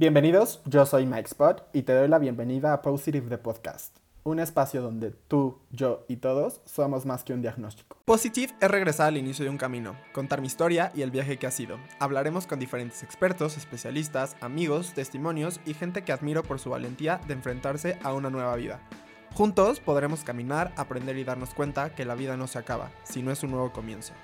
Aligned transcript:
Bienvenidos, 0.00 0.62
yo 0.64 0.86
soy 0.86 1.04
Mike 1.04 1.28
Spot 1.28 1.62
y 1.74 1.82
te 1.82 1.92
doy 1.92 2.08
la 2.08 2.18
bienvenida 2.18 2.72
a 2.72 2.80
Positive 2.80 3.28
the 3.28 3.36
Podcast, 3.36 3.94
un 4.22 4.40
espacio 4.40 4.80
donde 4.80 5.10
tú, 5.10 5.58
yo 5.72 6.06
y 6.08 6.16
todos 6.16 6.62
somos 6.64 7.04
más 7.04 7.22
que 7.22 7.34
un 7.34 7.42
diagnóstico. 7.42 7.98
Positive 8.06 8.54
es 8.62 8.70
regresar 8.70 9.08
al 9.08 9.18
inicio 9.18 9.44
de 9.44 9.50
un 9.50 9.58
camino, 9.58 9.94
contar 10.14 10.40
mi 10.40 10.46
historia 10.46 10.90
y 10.94 11.02
el 11.02 11.10
viaje 11.10 11.36
que 11.36 11.46
ha 11.46 11.50
sido. 11.50 11.76
Hablaremos 11.98 12.46
con 12.46 12.58
diferentes 12.58 13.02
expertos, 13.02 13.58
especialistas, 13.58 14.38
amigos, 14.40 14.94
testimonios 14.94 15.60
y 15.66 15.74
gente 15.74 16.02
que 16.02 16.12
admiro 16.12 16.44
por 16.44 16.60
su 16.60 16.70
valentía 16.70 17.20
de 17.26 17.34
enfrentarse 17.34 17.98
a 18.02 18.14
una 18.14 18.30
nueva 18.30 18.56
vida. 18.56 18.80
Juntos 19.34 19.80
podremos 19.80 20.24
caminar, 20.24 20.72
aprender 20.78 21.18
y 21.18 21.24
darnos 21.24 21.52
cuenta 21.52 21.94
que 21.94 22.06
la 22.06 22.14
vida 22.14 22.38
no 22.38 22.46
se 22.46 22.58
acaba, 22.58 22.90
sino 23.04 23.32
es 23.32 23.42
un 23.42 23.50
nuevo 23.50 23.70
comienzo. 23.70 24.14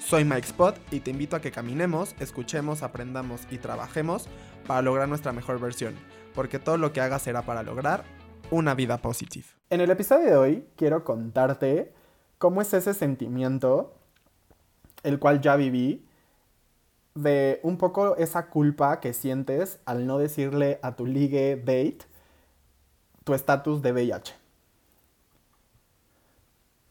Soy 0.00 0.24
Mike 0.24 0.46
Spot 0.46 0.76
y 0.90 1.00
te 1.00 1.10
invito 1.10 1.36
a 1.36 1.40
que 1.40 1.52
caminemos, 1.52 2.16
escuchemos, 2.20 2.82
aprendamos 2.82 3.42
y 3.50 3.58
trabajemos 3.58 4.28
para 4.66 4.82
lograr 4.82 5.08
nuestra 5.08 5.32
mejor 5.32 5.60
versión, 5.60 5.94
porque 6.34 6.58
todo 6.58 6.76
lo 6.76 6.92
que 6.92 7.00
hagas 7.00 7.22
será 7.22 7.42
para 7.42 7.62
lograr 7.62 8.04
una 8.50 8.74
vida 8.74 8.98
positiva. 8.98 9.46
En 9.70 9.80
el 9.80 9.90
episodio 9.90 10.26
de 10.26 10.36
hoy 10.36 10.66
quiero 10.76 11.04
contarte 11.04 11.92
cómo 12.38 12.62
es 12.62 12.72
ese 12.74 12.94
sentimiento, 12.94 13.94
el 15.02 15.18
cual 15.18 15.40
ya 15.40 15.56
viví, 15.56 16.06
de 17.14 17.60
un 17.62 17.76
poco 17.76 18.16
esa 18.16 18.46
culpa 18.46 19.00
que 19.00 19.12
sientes 19.12 19.80
al 19.84 20.06
no 20.06 20.18
decirle 20.18 20.78
a 20.82 20.96
tu 20.96 21.06
ligue 21.06 21.56
date 21.56 21.98
tu 23.24 23.34
estatus 23.34 23.82
de 23.82 23.92
VIH. 23.92 24.34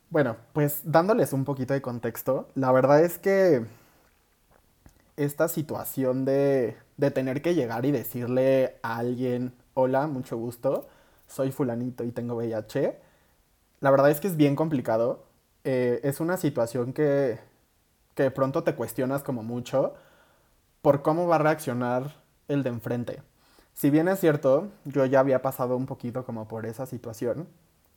Bueno, 0.09 0.37
pues 0.53 0.81
dándoles 0.83 1.33
un 1.33 1.45
poquito 1.45 1.73
de 1.73 1.81
contexto, 1.81 2.49
la 2.55 2.71
verdad 2.71 3.03
es 3.03 3.17
que 3.17 3.65
esta 5.17 5.47
situación 5.47 6.25
de, 6.25 6.77
de 6.99 7.11
tener 7.11 7.41
que 7.41 7.55
llegar 7.55 7.85
y 7.85 7.91
decirle 7.91 8.77
a 8.83 8.97
alguien, 8.97 9.53
hola, 9.73 10.07
mucho 10.07 10.37
gusto, 10.37 10.89
soy 11.27 11.51
fulanito 11.51 12.03
y 12.03 12.11
tengo 12.11 12.35
VIH, 12.35 12.99
la 13.79 13.89
verdad 13.89 14.11
es 14.11 14.19
que 14.19 14.27
es 14.27 14.35
bien 14.35 14.57
complicado. 14.57 15.23
Eh, 15.63 16.01
es 16.03 16.19
una 16.19 16.35
situación 16.35 16.91
que, 16.91 17.39
que 18.15 18.23
de 18.23 18.31
pronto 18.31 18.63
te 18.63 18.75
cuestionas 18.75 19.23
como 19.23 19.43
mucho 19.43 19.93
por 20.81 21.01
cómo 21.01 21.25
va 21.27 21.35
a 21.35 21.39
reaccionar 21.39 22.15
el 22.49 22.63
de 22.63 22.69
enfrente. 22.69 23.21
Si 23.73 23.89
bien 23.89 24.09
es 24.09 24.19
cierto, 24.19 24.67
yo 24.83 25.05
ya 25.05 25.21
había 25.21 25.41
pasado 25.41 25.77
un 25.77 25.85
poquito 25.85 26.25
como 26.25 26.49
por 26.49 26.65
esa 26.65 26.85
situación 26.85 27.47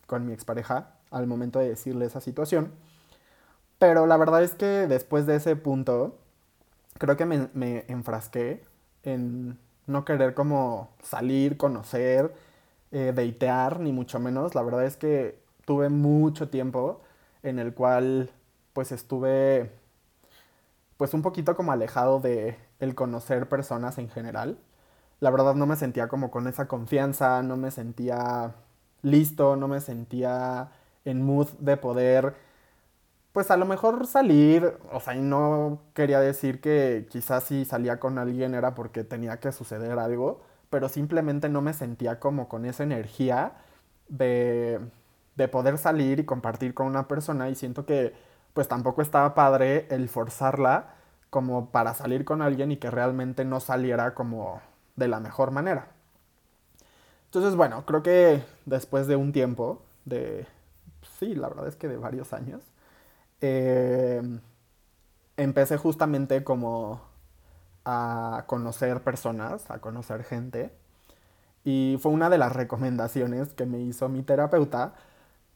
con 0.06 0.24
mi 0.26 0.32
expareja 0.32 0.94
al 1.10 1.26
momento 1.26 1.58
de 1.58 1.70
decirle 1.70 2.06
esa 2.06 2.20
situación. 2.20 2.70
Pero 3.80 4.06
la 4.06 4.16
verdad 4.16 4.44
es 4.44 4.54
que 4.54 4.86
después 4.86 5.26
de 5.26 5.36
ese 5.36 5.56
punto, 5.56 6.18
creo 6.98 7.16
que 7.16 7.26
me, 7.26 7.48
me 7.52 7.84
enfrasqué 7.88 8.62
en 9.04 9.58
no 9.86 10.04
querer 10.04 10.34
como 10.34 10.90
salir, 11.02 11.56
conocer, 11.56 12.34
eh, 12.92 13.12
deitear, 13.14 13.80
ni 13.80 13.92
mucho 13.92 14.20
menos. 14.20 14.54
La 14.54 14.62
verdad 14.62 14.84
es 14.84 14.96
que 14.96 15.38
tuve 15.64 15.88
mucho 15.88 16.48
tiempo 16.48 17.00
en 17.42 17.58
el 17.58 17.74
cual 17.74 18.30
pues 18.72 18.92
estuve 18.92 19.70
pues 20.96 21.14
un 21.14 21.22
poquito 21.22 21.56
como 21.56 21.72
alejado 21.72 22.20
de 22.20 22.56
el 22.80 22.94
conocer 22.94 23.48
personas 23.48 23.98
en 23.98 24.08
general. 24.08 24.58
La 25.20 25.30
verdad 25.30 25.54
no 25.54 25.66
me 25.66 25.76
sentía 25.76 26.08
como 26.08 26.30
con 26.30 26.46
esa 26.48 26.68
confianza, 26.68 27.42
no 27.42 27.56
me 27.56 27.70
sentía 27.70 28.54
listo, 29.02 29.56
no 29.56 29.68
me 29.68 29.80
sentía 29.80 30.70
en 31.04 31.22
mood 31.24 31.48
de 31.58 31.76
poder, 31.76 32.34
pues 33.32 33.50
a 33.50 33.56
lo 33.56 33.64
mejor 33.66 34.06
salir, 34.06 34.74
o 34.92 35.00
sea, 35.00 35.14
no 35.14 35.80
quería 35.94 36.20
decir 36.20 36.60
que 36.60 37.06
quizás 37.10 37.44
si 37.44 37.64
salía 37.64 37.98
con 37.98 38.18
alguien 38.18 38.54
era 38.54 38.74
porque 38.74 39.04
tenía 39.04 39.40
que 39.40 39.52
suceder 39.52 39.98
algo, 39.98 40.42
pero 40.70 40.88
simplemente 40.88 41.48
no 41.48 41.62
me 41.62 41.72
sentía 41.72 42.20
como 42.20 42.48
con 42.48 42.66
esa 42.66 42.82
energía 42.82 43.54
de, 44.08 44.80
de 45.36 45.48
poder 45.48 45.78
salir 45.78 46.20
y 46.20 46.24
compartir 46.24 46.74
con 46.74 46.86
una 46.86 47.08
persona 47.08 47.48
y 47.48 47.54
siento 47.54 47.86
que 47.86 48.14
pues 48.54 48.68
tampoco 48.68 49.02
estaba 49.02 49.34
padre 49.34 49.86
el 49.90 50.08
forzarla 50.08 50.94
como 51.30 51.70
para 51.70 51.94
salir 51.94 52.24
con 52.26 52.42
alguien 52.42 52.72
y 52.72 52.76
que 52.76 52.90
realmente 52.90 53.44
no 53.44 53.60
saliera 53.60 54.14
como 54.14 54.60
de 54.96 55.08
la 55.08 55.20
mejor 55.20 55.50
manera. 55.50 55.86
Entonces, 57.26 57.56
bueno, 57.56 57.86
creo 57.86 58.02
que 58.02 58.44
después 58.66 59.06
de 59.06 59.16
un 59.16 59.32
tiempo, 59.32 59.80
de, 60.04 60.46
sí, 61.18 61.34
la 61.34 61.48
verdad 61.48 61.68
es 61.68 61.76
que 61.76 61.88
de 61.88 61.96
varios 61.96 62.34
años, 62.34 62.62
eh, 63.42 64.22
empecé 65.36 65.76
justamente 65.76 66.44
como 66.44 67.02
a 67.84 68.44
conocer 68.46 69.02
personas, 69.02 69.70
a 69.70 69.80
conocer 69.80 70.24
gente. 70.24 70.72
Y 71.64 71.98
fue 72.00 72.12
una 72.12 72.30
de 72.30 72.38
las 72.38 72.52
recomendaciones 72.52 73.52
que 73.54 73.66
me 73.66 73.80
hizo 73.80 74.08
mi 74.08 74.22
terapeuta, 74.22 74.94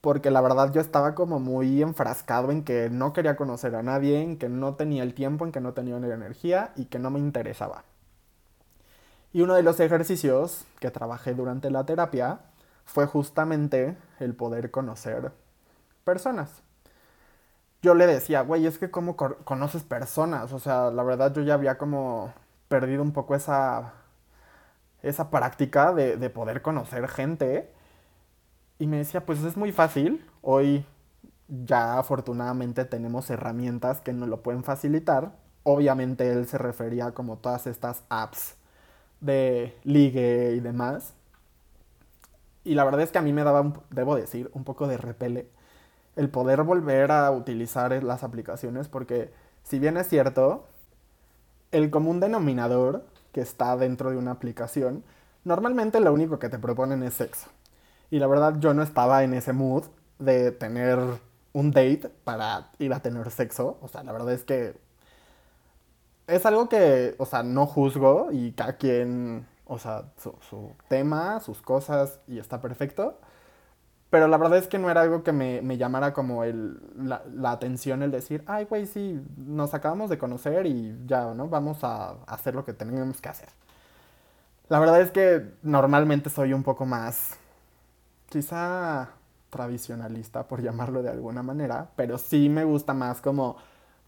porque 0.01 0.31
la 0.31 0.41
verdad 0.41 0.73
yo 0.73 0.81
estaba 0.81 1.15
como 1.15 1.41
muy 1.41 1.83
enfrascado 1.83 2.53
en 2.53 2.65
que 2.65 2.91
no 2.91 3.13
quería 3.13 3.37
conocer 3.37 3.75
a 3.75 3.83
nadie, 3.83 4.23
en 4.23 4.39
que 4.39 4.49
no 4.49 4.75
tenía 4.75 5.03
el 5.03 5.15
tiempo, 5.15 5.45
en 5.45 5.53
que 5.53 5.61
no 5.61 5.73
tenía 5.73 5.99
la 5.99 6.15
energía 6.15 6.73
y 6.77 6.87
que 6.87 6.99
no 6.99 7.11
me 7.11 7.19
interesaba. 7.19 7.85
Y 9.33 9.43
uno 9.43 9.55
de 9.55 9.63
los 9.63 9.81
ejercicios 9.81 10.65
que 10.81 10.91
trabajé 10.91 11.35
durante 11.35 11.71
la 11.71 11.85
terapia 11.85 12.41
fue 12.85 13.07
justamente 13.07 13.97
el 14.21 14.35
poder 14.35 14.71
conocer 14.71 15.33
personas. 16.05 16.66
Yo 17.87 17.95
le 17.95 18.09
decía, 18.09 18.41
güey, 18.43 18.67
es 18.67 18.79
que 18.79 18.91
cómo 18.91 19.17
conoces 19.17 19.85
personas. 19.85 20.53
O 20.53 20.59
sea, 20.59 20.91
la 20.91 21.05
verdad 21.05 21.33
yo 21.33 21.43
ya 21.43 21.55
había 21.55 21.79
como 21.79 22.35
perdido 22.67 23.01
un 23.01 23.13
poco 23.13 23.37
esa, 23.37 23.93
esa 25.03 25.31
práctica 25.31 25.93
de, 25.93 26.17
de 26.17 26.29
poder 26.29 26.63
conocer 26.63 27.07
gente. 27.07 27.73
Y 28.81 28.89
me 28.89 28.97
decía, 28.99 29.25
pues 29.25 29.41
es 29.45 29.57
muy 29.57 29.71
fácil. 29.71 30.29
Hoy 30.43 30.85
ya 31.49 31.97
afortunadamente 32.01 32.85
tenemos 32.87 33.31
herramientas 33.31 34.01
que 34.01 34.13
nos 34.13 34.29
lo 34.29 34.43
pueden 34.43 34.65
facilitar. 34.65 35.37
Obviamente 35.63 36.33
él 36.33 36.49
se 36.49 36.59
refería 36.59 37.13
como 37.13 37.39
todas 37.39 37.69
estas 37.69 38.03
apps 38.09 38.57
de 39.21 39.79
ligue 39.85 40.55
y 40.57 40.61
demás. 40.61 41.15
Y 42.65 42.75
la 42.75 42.83
verdad 42.83 43.03
es 43.03 43.13
que 43.13 43.19
a 43.19 43.23
mí 43.23 43.33
me 43.33 43.45
daba, 43.45 43.75
debo 43.91 44.17
decir, 44.17 44.51
un 44.55 44.65
poco 44.65 44.89
de 44.89 44.97
repele 44.99 45.49
el 46.17 46.31
poder 46.31 46.63
volver 46.63 47.13
a 47.13 47.31
utilizar 47.31 48.03
las 48.03 48.25
aplicaciones 48.25 48.89
porque 48.89 49.31
si 49.63 49.79
bien 49.79 49.97
es 49.97 50.09
cierto, 50.09 50.67
el 51.73 51.91
común 51.91 52.21
denominador 52.21 53.05
que 53.33 53.41
está 53.41 53.77
dentro 53.77 54.11
de 54.11 54.17
una 54.17 54.31
aplicación, 54.33 55.05
normalmente 55.45 56.01
lo 56.01 56.13
único 56.13 56.39
que 56.39 56.49
te 56.49 56.59
proponen 56.59 57.03
es 57.03 57.15
sexo. 57.15 57.49
Y 58.11 58.19
la 58.19 58.27
verdad 58.27 58.57
yo 58.59 58.73
no 58.75 58.83
estaba 58.83 59.25
en 59.25 59.35
ese 59.35 59.53
mood 59.53 59.85
de 60.19 60.53
tener 60.53 60.99
un 61.53 61.71
date 61.71 62.11
para 62.25 62.71
ir 62.79 62.93
a 62.95 63.01
tener 63.01 63.31
sexo. 63.31 63.79
O 63.83 63.89
sea, 63.89 64.03
la 64.05 64.13
verdad 64.13 64.33
es 64.33 64.45
que 64.45 64.77
es 66.27 66.47
algo 66.47 66.69
que, 66.69 67.15
o 67.19 67.27
sea, 67.27 67.43
no 67.43 67.67
juzgo 67.67 68.29
y 68.33 68.53
cada 68.53 68.77
quien, 68.77 69.47
o 69.67 69.79
sea, 69.79 70.13
su, 70.19 70.35
su 70.49 70.73
tema, 70.89 71.41
sus 71.41 71.61
cosas 71.61 72.21
y 72.27 72.39
está 72.39 72.61
perfecto. 72.61 73.19
Pero 74.11 74.29
la 74.29 74.37
verdad 74.39 74.59
es 74.59 74.69
que 74.69 74.79
no 74.79 74.91
era 74.91 75.03
algo 75.03 75.23
que 75.23 75.33
me, 75.33 75.63
me 75.63 75.77
llamara 75.79 76.13
como 76.13 76.45
el, 76.45 76.81
la, 76.97 77.23
la, 77.35 77.51
atención 77.51 78.03
el 78.03 78.11
decir, 78.13 78.45
ay, 78.47 78.65
güey, 78.65 78.87
sí, 78.87 79.21
nos 79.37 79.75
acabamos 79.75 80.11
de 80.11 80.19
conocer 80.19 80.67
y 80.67 80.97
ya, 81.07 81.35
¿no? 81.35 81.49
Vamos 81.49 81.83
a 81.83 82.13
hacer 82.27 82.55
lo 82.55 82.65
que 82.65 82.73
tenemos 82.73 83.21
que 83.21 83.29
hacer. 83.29 83.49
La 84.69 84.81
verdad 84.81 85.01
es 85.01 85.11
que 85.13 85.53
normalmente 85.63 86.31
soy 86.31 86.53
un 86.53 86.63
poco 86.63 86.87
más, 86.87 87.37
quizá 88.29 89.11
tradicionalista, 89.51 90.49
por 90.49 90.63
llamarlo 90.63 91.03
de 91.03 91.11
alguna 91.11 91.43
manera, 91.43 91.91
pero 91.97 92.19
sí 92.19 92.49
me 92.49 92.65
gusta 92.65 92.95
más 92.95 93.21
como 93.21 93.57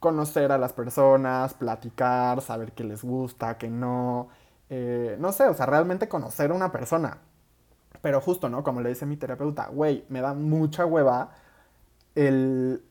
conocer 0.01 0.53
a 0.53 0.59
las 0.59 0.73
personas, 0.73 1.55
platicar, 1.55 2.41
saber 2.43 2.73
qué 2.73 2.85
les 2.85 3.03
gusta, 3.05 3.59
qué 3.59 3.69
no. 3.69 4.29
Eh, 4.71 5.17
no 5.21 5.33
sé, 5.33 5.45
o 5.49 5.55
sea, 5.55 5.67
realmente 5.67 6.09
conocer 6.09 6.51
a 6.51 6.55
una 6.55 6.73
persona. 6.73 7.19
Pero 8.01 8.21
justo, 8.21 8.49
¿no? 8.49 8.63
Como 8.63 8.81
le 8.81 8.91
dice 8.91 9.07
mi 9.07 9.17
terapeuta, 9.17 9.69
güey, 9.69 10.05
me 10.09 10.21
da 10.21 10.35
mucha 10.35 10.87
hueva 10.87 11.31
el 12.15 12.83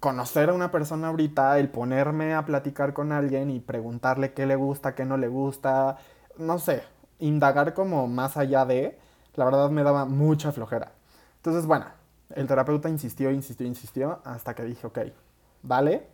conocer 0.00 0.50
a 0.50 0.54
una 0.54 0.70
persona 0.70 1.08
ahorita, 1.08 1.58
el 1.58 1.68
ponerme 1.68 2.34
a 2.34 2.44
platicar 2.44 2.92
con 2.92 3.12
alguien 3.12 3.50
y 3.50 3.60
preguntarle 3.60 4.32
qué 4.32 4.46
le 4.46 4.56
gusta, 4.56 4.94
qué 4.94 5.04
no 5.04 5.16
le 5.16 5.28
gusta, 5.28 5.96
no 6.38 6.58
sé, 6.58 6.82
indagar 7.18 7.74
como 7.74 8.06
más 8.08 8.36
allá 8.36 8.64
de, 8.64 8.98
la 9.34 9.44
verdad 9.44 9.70
me 9.70 9.82
daba 9.82 10.04
mucha 10.04 10.52
flojera. 10.52 10.92
Entonces, 11.36 11.66
bueno, 11.66 11.86
el 12.34 12.46
terapeuta 12.46 12.88
insistió, 12.88 13.30
insistió, 13.30 13.66
insistió, 13.66 14.20
hasta 14.24 14.54
que 14.54 14.64
dije, 14.64 14.86
ok, 14.86 14.98
vale, 15.62 16.08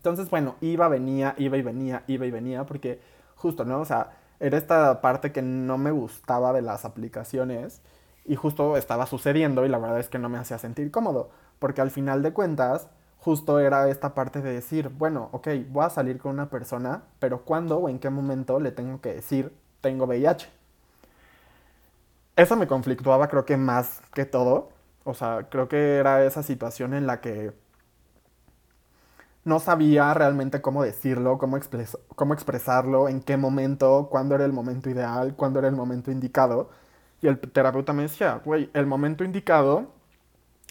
entonces, 0.00 0.30
bueno, 0.30 0.56
iba, 0.62 0.88
venía, 0.88 1.34
iba 1.36 1.58
y 1.58 1.62
venía, 1.62 2.04
iba 2.06 2.24
y 2.24 2.30
venía, 2.30 2.64
porque 2.64 3.00
justo, 3.36 3.66
¿no? 3.66 3.80
O 3.80 3.84
sea, 3.84 4.10
era 4.40 4.58
esta 4.58 5.00
parte 5.00 5.32
que 5.32 5.42
no 5.42 5.78
me 5.78 5.90
gustaba 5.90 6.52
de 6.52 6.62
las 6.62 6.84
aplicaciones 6.84 7.82
y 8.24 8.36
justo 8.36 8.76
estaba 8.76 9.06
sucediendo 9.06 9.64
y 9.64 9.68
la 9.68 9.78
verdad 9.78 10.00
es 10.00 10.08
que 10.08 10.18
no 10.18 10.28
me 10.28 10.38
hacía 10.38 10.58
sentir 10.58 10.90
cómodo, 10.90 11.30
porque 11.58 11.80
al 11.80 11.90
final 11.90 12.22
de 12.22 12.32
cuentas, 12.32 12.88
justo 13.18 13.60
era 13.60 13.88
esta 13.88 14.14
parte 14.14 14.40
de 14.42 14.52
decir, 14.52 14.88
bueno, 14.88 15.28
ok, 15.32 15.48
voy 15.68 15.84
a 15.84 15.90
salir 15.90 16.18
con 16.18 16.32
una 16.32 16.50
persona, 16.50 17.02
pero 17.18 17.44
¿cuándo 17.44 17.78
o 17.78 17.88
en 17.88 17.98
qué 17.98 18.10
momento 18.10 18.60
le 18.60 18.72
tengo 18.72 19.00
que 19.00 19.14
decir 19.14 19.52
tengo 19.80 20.06
VIH. 20.06 20.48
Eso 22.36 22.56
me 22.56 22.66
conflictuaba 22.66 23.28
creo 23.28 23.44
que 23.44 23.56
más 23.56 24.00
que 24.14 24.24
todo. 24.24 24.70
O 25.04 25.14
sea, 25.14 25.46
creo 25.50 25.68
que 25.68 25.96
era 25.96 26.24
esa 26.24 26.42
situación 26.42 26.94
en 26.94 27.06
la 27.06 27.20
que 27.20 27.52
no 29.44 29.58
sabía 29.60 30.12
realmente 30.14 30.60
cómo 30.60 30.82
decirlo, 30.82 31.38
cómo, 31.38 31.58
cómo 32.14 32.34
expresarlo, 32.34 33.08
en 33.08 33.20
qué 33.22 33.36
momento, 33.36 34.08
cuándo 34.10 34.34
era 34.34 34.44
el 34.44 34.52
momento 34.52 34.90
ideal, 34.90 35.34
cuándo 35.36 35.58
era 35.58 35.68
el 35.68 35.76
momento 35.76 36.10
indicado. 36.10 36.70
Y 37.22 37.26
el 37.28 37.38
terapeuta 37.38 37.92
me 37.92 38.02
decía, 38.02 38.40
güey, 38.44 38.70
el 38.74 38.86
momento 38.86 39.24
indicado 39.24 39.88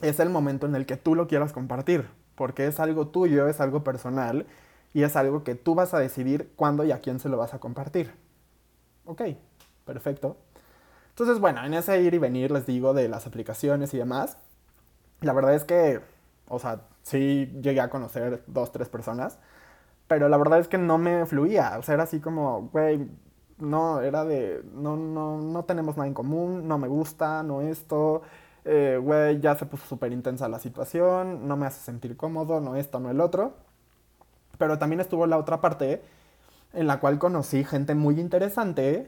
es 0.02 0.20
el 0.20 0.30
momento 0.30 0.66
en 0.66 0.76
el 0.76 0.86
que 0.86 0.98
tú 0.98 1.16
lo 1.16 1.28
quieras 1.28 1.54
compartir, 1.54 2.10
porque 2.36 2.68
es 2.68 2.80
algo 2.80 3.08
tuyo, 3.08 3.48
es 3.48 3.60
algo 3.60 3.84
personal 3.84 4.46
y 4.94 5.04
es 5.04 5.16
algo 5.16 5.44
que 5.44 5.56
tú 5.56 5.76
vas 5.76 5.94
a 5.94 6.00
decidir 6.00 6.52
cuándo 6.56 6.84
y 6.84 6.92
a 6.92 7.00
quién 7.00 7.20
se 7.20 7.30
lo 7.30 7.38
vas 7.38 7.54
a 7.54 7.60
compartir. 7.60 8.14
Ok, 9.06 9.22
perfecto. 9.86 10.38
Entonces, 11.10 11.40
bueno, 11.40 11.66
en 11.66 11.74
ese 11.74 12.02
ir 12.02 12.14
y 12.14 12.18
venir 12.18 12.52
les 12.52 12.66
digo 12.66 12.94
de 12.94 13.10
las 13.10 13.28
aplicaciones 13.28 13.94
y 13.94 13.98
demás, 13.98 14.38
la 15.22 15.34
verdad 15.34 15.54
es 15.54 15.66
que, 15.66 16.00
o 16.50 16.60
sea, 16.60 16.82
sí 17.04 17.52
llegué 17.62 17.82
a 17.82 17.90
conocer 17.90 18.44
dos, 18.48 18.72
tres 18.72 18.90
personas, 18.90 19.40
pero 20.08 20.30
la 20.30 20.38
verdad 20.38 20.60
es 20.60 20.68
que 20.68 20.78
no 20.78 20.98
me 20.98 21.26
fluía, 21.26 21.78
o 21.80 21.84
sea, 21.84 21.96
era 21.96 22.04
así 22.04 22.20
como, 22.20 22.70
güey, 22.74 23.08
no, 23.60 24.02
era 24.02 24.26
de, 24.26 24.64
no, 24.74 24.98
no, 24.98 25.38
no 25.38 25.66
tenemos 25.66 25.98
nada 25.98 26.08
en 26.08 26.14
común, 26.14 26.68
no 26.68 26.78
me 26.78 26.88
gusta, 26.88 27.44
no 27.44 27.62
esto, 27.62 28.24
eh, 28.66 29.00
güey, 29.02 29.40
ya 29.40 29.56
se 29.56 29.66
puso 29.66 29.86
súper 29.86 30.12
intensa 30.12 30.48
la 30.50 30.60
situación, 30.60 31.48
no 31.48 31.58
me 31.58 31.66
hace 31.66 31.82
sentir 31.82 32.18
cómodo, 32.18 32.62
no 32.62 32.76
esto, 32.76 33.00
no 33.00 33.10
el 33.10 33.22
otro. 33.22 33.54
Pero 34.58 34.78
también 34.78 35.00
estuvo 35.00 35.26
la 35.28 35.38
otra 35.38 35.62
parte 35.62 36.02
en 36.74 36.88
la 36.88 37.00
cual 37.00 37.20
conocí 37.20 37.64
gente 37.64 37.96
muy 37.96 38.20
interesante, 38.20 39.08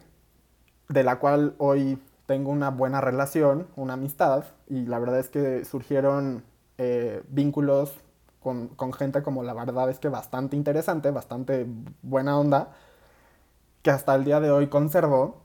de 0.89 1.03
la 1.03 1.19
cual 1.19 1.55
hoy 1.57 2.01
tengo 2.25 2.51
una 2.51 2.69
buena 2.69 3.01
relación, 3.01 3.67
una 3.75 3.93
amistad, 3.93 4.45
y 4.67 4.85
la 4.85 4.99
verdad 4.99 5.19
es 5.19 5.29
que 5.29 5.65
surgieron 5.65 6.43
eh, 6.77 7.23
vínculos 7.29 7.93
con, 8.39 8.69
con, 8.69 8.93
gente 8.93 9.21
como 9.23 9.43
la 9.43 9.53
verdad 9.53 9.89
es 9.89 9.99
que 9.99 10.09
bastante 10.09 10.55
interesante, 10.55 11.11
bastante 11.11 11.67
buena 12.01 12.39
onda, 12.39 12.73
que 13.81 13.91
hasta 13.91 14.15
el 14.15 14.23
día 14.23 14.39
de 14.39 14.51
hoy 14.51 14.67
conservo. 14.67 15.41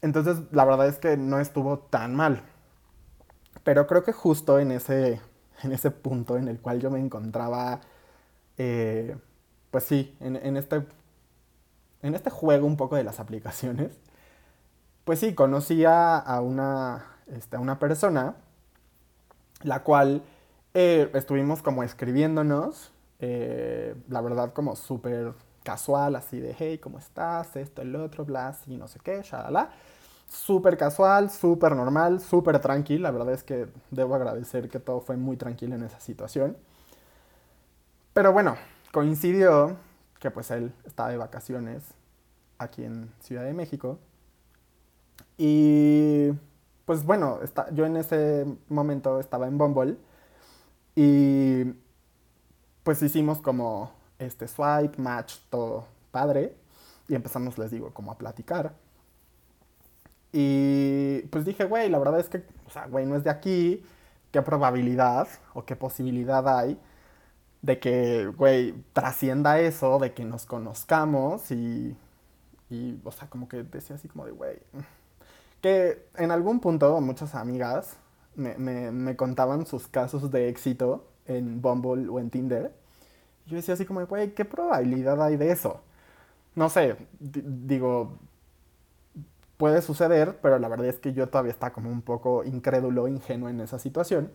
Entonces 0.00 0.38
la 0.50 0.64
verdad 0.64 0.88
es 0.88 0.98
que 0.98 1.16
no 1.16 1.38
estuvo 1.38 1.78
tan 1.78 2.14
mal. 2.14 2.42
Pero 3.64 3.86
creo 3.86 4.02
que 4.02 4.12
justo 4.12 4.58
en 4.58 4.72
ese, 4.72 5.20
en 5.62 5.72
ese 5.72 5.90
punto 5.90 6.36
en 6.36 6.48
el 6.48 6.60
cual 6.60 6.80
yo 6.80 6.90
me 6.90 6.98
encontraba, 6.98 7.80
eh, 8.58 9.16
pues 9.70 9.84
sí, 9.84 10.16
en, 10.20 10.56
este, 10.56 10.84
en 12.02 12.14
este 12.14 12.30
juego 12.30 12.66
un 12.66 12.76
poco 12.76 12.96
de 12.96 13.04
las 13.04 13.20
aplicaciones, 13.20 13.92
pues 15.04 15.18
sí, 15.20 15.34
conocía 15.34 16.18
a 16.18 16.40
una, 16.40 17.06
este, 17.28 17.56
a 17.56 17.60
una 17.60 17.78
persona, 17.78 18.36
la 19.62 19.82
cual 19.82 20.22
eh, 20.74 21.10
estuvimos 21.14 21.62
como 21.62 21.82
escribiéndonos, 21.82 22.92
eh, 23.20 23.94
la 24.08 24.20
verdad 24.20 24.52
como 24.52 24.76
súper 24.76 25.34
casual, 25.62 26.16
así 26.16 26.40
de, 26.40 26.54
hey, 26.58 26.78
¿cómo 26.78 26.98
estás? 26.98 27.54
Esto, 27.56 27.82
el 27.82 27.94
otro, 27.96 28.24
bla, 28.24 28.56
y 28.66 28.76
no 28.76 28.88
sé 28.88 28.98
qué, 29.00 29.22
shalala 29.22 29.70
súper 30.32 30.78
casual, 30.78 31.30
súper 31.30 31.76
normal, 31.76 32.20
súper 32.20 32.58
tranquilo. 32.58 33.02
La 33.02 33.10
verdad 33.10 33.34
es 33.34 33.44
que 33.44 33.68
debo 33.90 34.14
agradecer 34.14 34.68
que 34.68 34.80
todo 34.80 35.00
fue 35.00 35.16
muy 35.16 35.36
tranquilo 35.36 35.74
en 35.74 35.82
esa 35.82 36.00
situación. 36.00 36.56
Pero 38.14 38.32
bueno, 38.32 38.56
coincidió 38.92 39.76
que 40.18 40.30
pues 40.30 40.50
él 40.50 40.72
estaba 40.84 41.10
de 41.10 41.18
vacaciones 41.18 41.82
aquí 42.58 42.84
en 42.84 43.12
Ciudad 43.20 43.44
de 43.44 43.52
México. 43.52 43.98
Y 45.36 46.30
pues 46.86 47.04
bueno, 47.04 47.40
está, 47.42 47.70
yo 47.72 47.84
en 47.84 47.96
ese 47.96 48.46
momento 48.68 49.20
estaba 49.20 49.46
en 49.46 49.58
Bumble 49.58 49.96
y 50.94 51.64
pues 52.82 53.02
hicimos 53.02 53.38
como 53.40 53.92
este 54.18 54.48
swipe, 54.48 55.00
match, 55.00 55.36
todo 55.50 55.86
padre. 56.10 56.56
Y 57.08 57.14
empezamos, 57.14 57.58
les 57.58 57.70
digo, 57.70 57.92
como 57.92 58.12
a 58.12 58.18
platicar. 58.18 58.74
Y 60.32 61.22
pues 61.30 61.44
dije, 61.44 61.64
güey, 61.64 61.88
la 61.90 61.98
verdad 61.98 62.20
es 62.20 62.28
que, 62.28 62.44
o 62.66 62.70
sea, 62.70 62.86
güey, 62.86 63.06
no 63.06 63.16
es 63.16 63.24
de 63.24 63.30
aquí. 63.30 63.84
¿Qué 64.30 64.40
probabilidad 64.40 65.28
o 65.52 65.64
qué 65.64 65.76
posibilidad 65.76 66.48
hay 66.48 66.78
de 67.62 67.78
que, 67.78 68.26
güey, 68.26 68.74
trascienda 68.92 69.60
eso, 69.60 69.98
de 69.98 70.12
que 70.12 70.24
nos 70.24 70.46
conozcamos 70.46 71.50
y, 71.50 71.96
o 73.04 73.12
sea, 73.12 73.28
como 73.28 73.48
que 73.48 73.62
decía 73.62 73.96
así 73.96 74.08
como 74.08 74.26
de, 74.26 74.32
güey, 74.32 74.58
que 75.60 76.06
en 76.16 76.30
algún 76.32 76.60
punto 76.60 77.00
muchas 77.00 77.34
amigas 77.34 77.96
me, 78.34 78.56
me, 78.56 78.90
me, 78.90 79.16
contaban 79.16 79.66
sus 79.66 79.88
casos 79.88 80.30
de 80.30 80.48
éxito 80.48 81.06
en 81.26 81.60
Bumble 81.60 82.08
o 82.08 82.18
en 82.18 82.30
Tinder. 82.30 82.74
yo 83.46 83.56
decía 83.56 83.74
así 83.74 83.84
como, 83.84 84.04
güey, 84.06 84.34
¿qué 84.34 84.44
probabilidad 84.44 85.22
hay 85.22 85.36
de 85.36 85.52
eso? 85.52 85.80
No 86.54 86.68
sé, 86.68 86.96
digo, 87.18 88.18
puede 89.56 89.82
suceder, 89.82 90.38
pero 90.42 90.58
la 90.58 90.68
verdad 90.68 90.86
es 90.86 90.98
que 90.98 91.12
yo 91.12 91.28
todavía 91.28 91.52
estaba 91.52 91.72
como 91.72 91.90
un 91.90 92.02
poco 92.02 92.44
incrédulo, 92.44 93.08
ingenuo 93.08 93.48
en 93.48 93.60
esa 93.60 93.78
situación. 93.78 94.30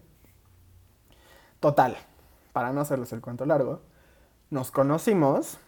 Total, 1.59 1.97
para 2.53 2.71
no 2.71 2.81
hacerles 2.81 3.11
el 3.13 3.21
cuento 3.21 3.45
largo, 3.45 3.81
nos 4.50 4.71
conocimos 4.71 5.59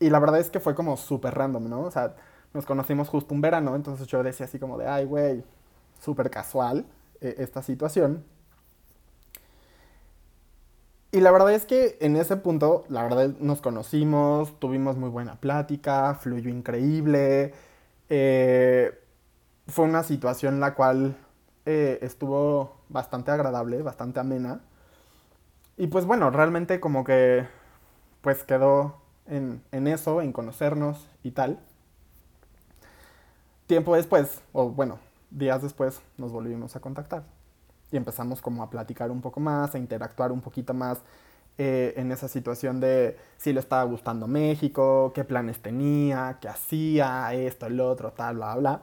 y 0.00 0.10
la 0.10 0.18
verdad 0.20 0.40
es 0.40 0.50
que 0.50 0.60
fue 0.60 0.74
como 0.74 0.96
súper 0.96 1.34
random, 1.34 1.68
¿no? 1.68 1.80
O 1.82 1.90
sea, 1.90 2.14
nos 2.54 2.64
conocimos 2.64 3.08
justo 3.08 3.34
un 3.34 3.40
verano, 3.40 3.76
entonces 3.76 4.06
yo 4.06 4.22
decía 4.22 4.46
así 4.46 4.58
como 4.58 4.78
de, 4.78 4.86
ay, 4.86 5.04
güey, 5.04 5.44
súper 6.00 6.30
casual 6.30 6.86
eh, 7.20 7.36
esta 7.38 7.62
situación. 7.62 8.24
Y 11.10 11.20
la 11.20 11.30
verdad 11.30 11.52
es 11.54 11.64
que 11.64 11.96
en 12.00 12.16
ese 12.16 12.36
punto, 12.36 12.84
la 12.88 13.02
verdad 13.02 13.30
nos 13.40 13.62
conocimos, 13.62 14.58
tuvimos 14.60 14.96
muy 14.98 15.08
buena 15.08 15.40
plática, 15.40 16.14
fluyó 16.14 16.50
increíble, 16.50 17.54
eh, 18.10 18.98
fue 19.68 19.86
una 19.86 20.02
situación 20.02 20.60
la 20.60 20.74
cual 20.74 21.16
eh, 21.64 21.98
estuvo 22.02 22.76
bastante 22.90 23.30
agradable, 23.30 23.80
bastante 23.82 24.20
amena. 24.20 24.60
Y 25.78 25.86
pues 25.86 26.04
bueno, 26.04 26.30
realmente 26.30 26.78
como 26.78 27.04
que 27.04 27.46
pues 28.20 28.44
quedó 28.44 29.00
en, 29.26 29.62
en 29.72 29.86
eso, 29.86 30.20
en 30.20 30.32
conocernos 30.32 31.08
y 31.22 31.30
tal. 31.30 31.58
Tiempo 33.66 33.94
después, 33.96 34.42
o 34.52 34.70
bueno, 34.70 34.98
días 35.30 35.62
después, 35.62 36.00
nos 36.16 36.32
volvimos 36.32 36.76
a 36.76 36.80
contactar. 36.80 37.24
Y 37.90 37.96
empezamos 37.96 38.42
como 38.42 38.62
a 38.62 38.70
platicar 38.70 39.10
un 39.10 39.20
poco 39.20 39.40
más, 39.40 39.74
a 39.74 39.78
interactuar 39.78 40.32
un 40.32 40.40
poquito 40.40 40.74
más 40.74 40.98
eh, 41.56 41.94
en 41.96 42.12
esa 42.12 42.28
situación 42.28 42.80
de 42.80 43.16
si 43.36 43.52
le 43.52 43.60
estaba 43.60 43.82
gustando 43.84 44.26
México, 44.28 45.12
qué 45.14 45.24
planes 45.24 45.60
tenía, 45.60 46.38
qué 46.40 46.48
hacía, 46.48 47.32
esto, 47.34 47.66
el 47.66 47.80
otro, 47.80 48.12
tal, 48.12 48.36
bla, 48.36 48.54
bla. 48.56 48.82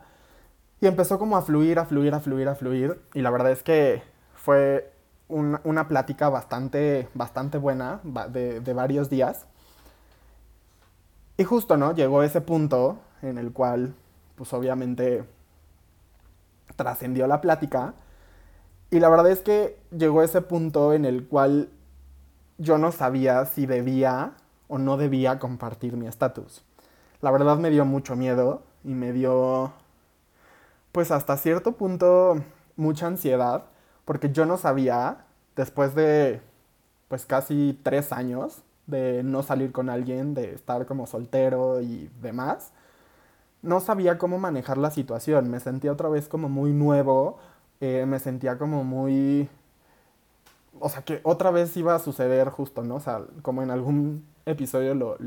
Y 0.82 0.88
empezó 0.88 1.18
como 1.18 1.38
a 1.38 1.42
fluir, 1.42 1.80
a 1.80 1.86
fluir, 1.86 2.14
a 2.14 2.20
fluir, 2.20 2.50
a 2.50 2.56
fluir. 2.56 3.02
Y 3.14 3.22
la 3.22 3.30
verdad 3.30 3.52
es 3.52 3.64
que 3.64 4.04
fue 4.36 4.92
una 5.30 5.88
plática 5.88 6.30
bastante, 6.30 7.08
bastante 7.14 7.58
buena, 7.58 8.02
de, 8.30 8.60
de 8.60 8.74
varios 8.74 9.10
días. 9.10 9.46
Y 11.38 11.44
justo, 11.44 11.78
¿no? 11.78 11.94
Llegó 11.94 12.24
ese 12.24 12.42
punto 12.42 13.00
en 13.22 13.38
el 13.38 13.52
cual, 13.52 13.96
pues 14.36 14.54
obviamente, 14.54 15.24
trascendió 16.76 17.28
la 17.28 17.42
plática. 17.42 17.94
Y 18.92 19.00
la 19.00 19.10
verdad 19.10 19.30
es 19.30 19.40
que 19.40 19.78
llegó 19.92 20.22
ese 20.22 20.42
punto 20.42 20.94
en 20.94 21.06
el 21.06 21.28
cual 21.28 21.70
yo 22.58 22.78
no 22.78 22.92
sabía 22.92 23.46
si 23.46 23.66
debía 23.66 24.34
o 24.68 24.78
no 24.78 24.98
debía 24.98 25.40
compartir 25.40 25.98
mi 25.98 26.08
estatus. 26.08 26.64
La 27.22 27.32
verdad 27.32 27.58
me 27.58 27.70
dio 27.70 27.86
mucho 27.86 28.16
miedo 28.16 28.64
y 28.84 28.94
me 28.94 29.12
dio, 29.12 29.74
pues 30.92 31.12
hasta 31.12 31.38
cierto 31.38 31.74
punto, 31.74 32.42
mucha 32.76 33.08
ansiedad, 33.08 33.66
porque 34.06 34.32
yo 34.32 34.46
no 34.46 34.58
sabía, 34.58 35.26
después 35.56 35.96
de, 35.96 36.42
pues 37.08 37.26
casi 37.26 37.80
tres 37.84 38.12
años 38.12 38.62
de 38.88 39.24
no 39.24 39.42
salir 39.42 39.72
con 39.72 39.90
alguien, 39.90 40.34
de 40.34 40.54
estar 40.54 40.86
como 40.86 41.08
soltero 41.08 41.82
y 41.82 42.10
demás, 42.22 42.72
no 43.66 43.80
sabía 43.82 44.18
cómo 44.18 44.40
manejar 44.40 44.78
la 44.78 44.92
situación. 44.92 45.50
Me 45.50 45.60
sentía 45.60 45.92
otra 45.92 46.10
vez 46.10 46.28
como 46.28 46.50
muy 46.50 46.72
nuevo, 46.72 47.38
eh, 47.82 48.06
me 48.08 48.20
sentía 48.20 48.58
como 48.58 48.84
muy 48.84 49.50
o 50.80 50.90
sea, 50.90 51.02
que 51.04 51.20
otra 51.24 51.52
vez 51.52 51.76
iba 51.78 51.96
a 51.96 52.00
suceder 52.00 52.50
justo, 52.50 52.84
¿no? 52.84 52.96
O 52.96 53.00
sea, 53.00 53.22
como 53.42 53.64
en 53.64 53.72
algún 53.72 54.26
episodio 54.46 54.94
lo, 54.94 55.18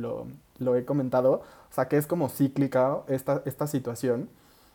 lo, 0.59 0.77
he 0.77 0.85
comentado, 0.85 1.43
o 1.71 1.75
sea, 1.75 1.89
que 1.89 1.97
es 1.97 2.07
como 2.07 2.29
cíclica 2.29 2.99
esta, 3.09 3.43
esta 3.47 3.67
situación, 3.67 4.29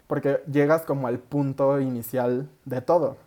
porque 0.07 0.41
llegas 0.51 0.83
como 0.83 1.07
al 1.07 1.19
punto 1.19 1.79
inicial 1.79 2.49
de 2.65 2.81
todo. 2.81 3.17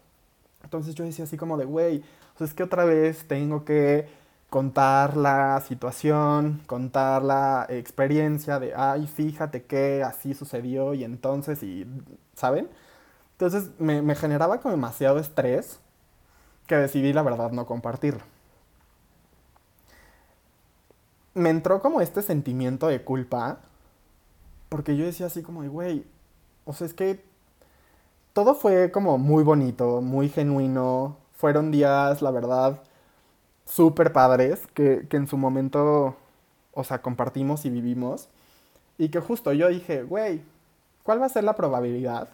Entonces 0.65 0.95
yo 0.95 1.05
decía 1.05 1.25
así 1.25 1.37
como 1.37 1.57
de, 1.57 1.65
güey, 1.65 2.03
es 2.41 2.55
que 2.55 2.63
otra 2.63 2.85
vez 2.85 3.27
tengo 3.29 3.65
que 3.65 4.09
contar 4.57 5.19
la 5.19 5.61
situación, 5.61 6.63
contar 6.67 7.23
la 7.23 7.67
experiencia 7.69 8.59
de, 8.59 8.73
ay, 8.75 9.07
fíjate 9.07 9.65
que 9.65 10.03
así 10.03 10.33
sucedió 10.33 10.95
y 10.95 11.05
entonces, 11.05 11.63
y, 11.63 11.87
¿saben? 12.33 12.67
Entonces 13.33 13.69
me, 13.79 14.15
generaba 14.15 14.63
como 14.63 14.73
demasiado 14.73 15.19
estrés 15.19 15.79
que 16.67 16.75
decidí 16.75 17.13
la 17.13 17.23
verdad 17.23 17.51
no 17.53 17.67
compartirlo. 17.67 18.23
Me 21.35 21.51
entró 21.51 21.83
como 21.83 22.01
este 22.01 22.23
sentimiento 22.23 22.87
de 22.87 23.05
culpa, 23.05 23.59
porque 24.71 24.97
yo 24.97 25.05
decía 25.05 25.27
así 25.27 25.43
como, 25.43 25.69
güey, 25.69 26.07
o 26.65 26.73
sea, 26.73 26.87
es 26.87 26.95
que 26.95 27.23
todo 28.33 28.55
fue 28.55 28.91
como 28.91 29.19
muy 29.19 29.45
bonito, 29.45 30.01
muy 30.01 30.31
genuino, 30.31 31.19
fueron 31.35 31.71
días, 31.71 32.23
la 32.23 32.31
verdad, 32.31 32.81
súper 33.67 34.13
padres 34.13 34.67
que, 34.75 35.07
que 35.09 35.17
en 35.17 35.27
su 35.27 35.37
momento, 35.37 36.17
o 36.73 36.85
sea, 36.85 37.03
compartimos 37.03 37.65
y 37.67 37.71
vivimos. 37.71 38.29
Y 38.99 39.11
que 39.11 39.21
justo 39.21 39.53
yo 39.53 39.69
dije, 39.69 40.03
güey, 40.03 40.43
¿cuál 41.03 41.21
va 41.21 41.27
a 41.27 41.31
ser 41.31 41.45
la 41.45 41.57
probabilidad 41.57 42.29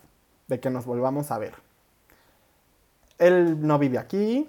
de 0.47 0.61
que 0.61 0.71
nos 0.71 0.87
volvamos 0.87 1.31
a 1.31 1.39
ver? 1.39 1.55
Él 3.19 3.67
no 3.67 3.79
vive 3.79 3.99
aquí. 3.99 4.49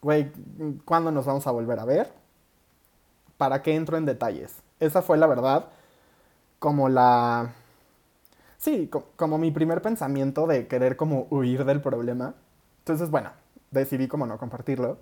Güey, 0.00 0.32
¿cuándo 0.84 1.10
nos 1.10 1.26
vamos 1.26 1.46
a 1.46 1.50
volver 1.50 1.78
a 1.78 1.84
ver? 1.84 2.12
¿Para 3.36 3.62
qué 3.62 3.74
entro 3.74 3.96
en 3.96 4.06
detalles? 4.06 4.62
Esa 4.80 5.02
fue 5.02 5.18
la 5.18 5.26
verdad 5.26 5.66
como 6.58 6.88
la... 6.88 7.52
Sí, 8.56 8.90
como 9.16 9.38
mi 9.38 9.50
primer 9.52 9.82
pensamiento 9.82 10.46
de 10.46 10.66
querer 10.66 10.96
como 10.96 11.28
huir 11.30 11.64
del 11.64 11.80
problema. 11.80 12.34
Entonces, 12.80 13.10
bueno, 13.10 13.30
decidí 13.70 14.08
como 14.08 14.26
no 14.26 14.38
compartirlo. 14.38 14.98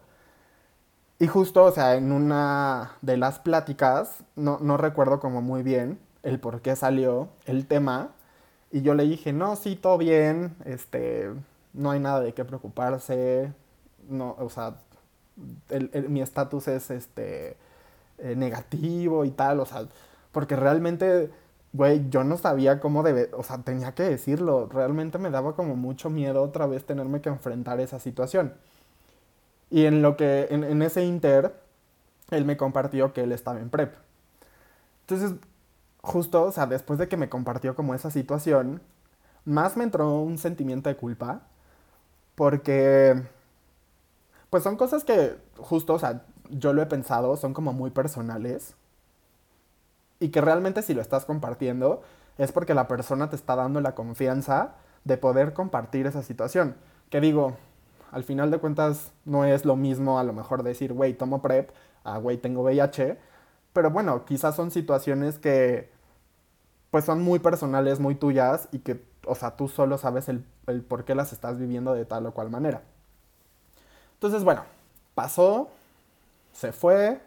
Y 1.18 1.26
justo, 1.28 1.64
o 1.64 1.72
sea, 1.72 1.96
en 1.96 2.12
una 2.12 2.92
de 3.02 3.16
las 3.16 3.38
pláticas, 3.38 4.22
no, 4.36 4.58
no 4.60 4.76
recuerdo 4.76 5.18
como 5.20 5.40
muy 5.40 5.62
bien 5.62 5.98
el 6.22 6.38
por 6.40 6.60
qué 6.60 6.76
salió 6.76 7.28
el 7.46 7.66
tema. 7.66 8.10
Y 8.70 8.82
yo 8.82 8.94
le 8.94 9.04
dije, 9.04 9.32
no, 9.32 9.56
sí, 9.56 9.76
todo 9.76 9.96
bien, 9.98 10.56
este, 10.66 11.30
no 11.72 11.90
hay 11.90 12.00
nada 12.00 12.20
de 12.20 12.34
qué 12.34 12.44
preocuparse, 12.44 13.52
no, 14.08 14.36
o 14.38 14.50
sea, 14.50 14.76
mi 16.08 16.20
estatus 16.22 16.68
es 16.68 16.90
este 16.90 17.56
eh, 18.18 18.34
negativo 18.36 19.24
y 19.24 19.30
tal, 19.30 19.60
o 19.60 19.66
sea, 19.66 19.86
porque 20.32 20.56
realmente, 20.56 21.30
güey, 21.72 22.08
yo 22.10 22.24
no 22.24 22.38
sabía 22.38 22.80
cómo 22.80 23.02
debe, 23.02 23.30
o 23.34 23.42
sea, 23.42 23.58
tenía 23.58 23.94
que 23.94 24.04
decirlo, 24.04 24.68
realmente 24.68 25.18
me 25.18 25.30
daba 25.30 25.54
como 25.54 25.76
mucho 25.76 26.10
miedo 26.10 26.42
otra 26.42 26.66
vez 26.66 26.84
tenerme 26.86 27.20
que 27.20 27.28
enfrentar 27.30 27.80
esa 27.80 27.98
situación. 28.00 28.54
Y 29.70 29.86
en 29.86 30.02
lo 30.02 30.16
que, 30.16 30.48
en, 30.50 30.64
en 30.64 30.82
ese 30.82 31.04
inter, 31.04 31.54
él 32.30 32.44
me 32.44 32.56
compartió 32.56 33.12
que 33.12 33.22
él 33.22 33.32
estaba 33.32 33.60
en 33.60 33.70
prep. 33.70 33.94
Entonces, 35.02 35.34
justo, 36.02 36.44
o 36.44 36.52
sea, 36.52 36.66
después 36.66 36.98
de 36.98 37.08
que 37.08 37.16
me 37.16 37.28
compartió 37.28 37.74
como 37.74 37.94
esa 37.94 38.10
situación, 38.10 38.80
más 39.44 39.76
me 39.76 39.84
entró 39.84 40.20
un 40.20 40.38
sentimiento 40.38 40.88
de 40.88 40.96
culpa 40.96 41.42
porque, 42.36 43.22
pues 44.50 44.62
son 44.62 44.76
cosas 44.76 45.04
que 45.04 45.36
justo, 45.58 45.94
o 45.94 45.98
sea, 45.98 46.22
yo 46.50 46.72
lo 46.72 46.82
he 46.82 46.86
pensado, 46.86 47.36
son 47.36 47.54
como 47.54 47.72
muy 47.72 47.90
personales. 47.90 48.74
Y 50.20 50.28
que 50.30 50.40
realmente 50.40 50.82
si 50.82 50.94
lo 50.94 51.02
estás 51.02 51.24
compartiendo 51.24 52.02
es 52.38 52.52
porque 52.52 52.74
la 52.74 52.88
persona 52.88 53.30
te 53.30 53.36
está 53.36 53.56
dando 53.56 53.80
la 53.80 53.94
confianza 53.94 54.74
de 55.04 55.16
poder 55.16 55.54
compartir 55.54 56.06
esa 56.06 56.22
situación. 56.22 56.76
Que 57.10 57.20
digo, 57.20 57.56
al 58.12 58.24
final 58.24 58.50
de 58.50 58.58
cuentas 58.58 59.12
no 59.24 59.44
es 59.44 59.64
lo 59.64 59.76
mismo 59.76 60.18
a 60.18 60.24
lo 60.24 60.32
mejor 60.32 60.62
decir, 60.62 60.92
güey, 60.92 61.14
tomo 61.14 61.42
PrEP, 61.42 61.70
a 62.04 62.18
güey, 62.18 62.38
tengo 62.38 62.62
VIH. 62.62 63.18
Pero 63.72 63.90
bueno, 63.90 64.24
quizás 64.24 64.56
son 64.56 64.70
situaciones 64.70 65.38
que 65.38 65.90
pues 66.90 67.04
son 67.04 67.22
muy 67.22 67.38
personales, 67.40 68.00
muy 68.00 68.14
tuyas 68.14 68.68
y 68.72 68.78
que 68.78 69.02
o 69.26 69.34
sea, 69.34 69.56
tú 69.56 69.68
solo 69.68 69.98
sabes 69.98 70.28
el, 70.28 70.44
por 70.88 71.04
qué 71.04 71.14
las 71.14 71.32
estás 71.32 71.58
viviendo 71.58 71.92
de 71.92 72.04
tal 72.04 72.26
o 72.26 72.32
cual 72.32 72.50
manera. 72.50 72.82
Entonces, 74.14 74.44
bueno, 74.44 74.62
pasó, 75.14 75.68
se 76.52 76.72
fue, 76.72 77.20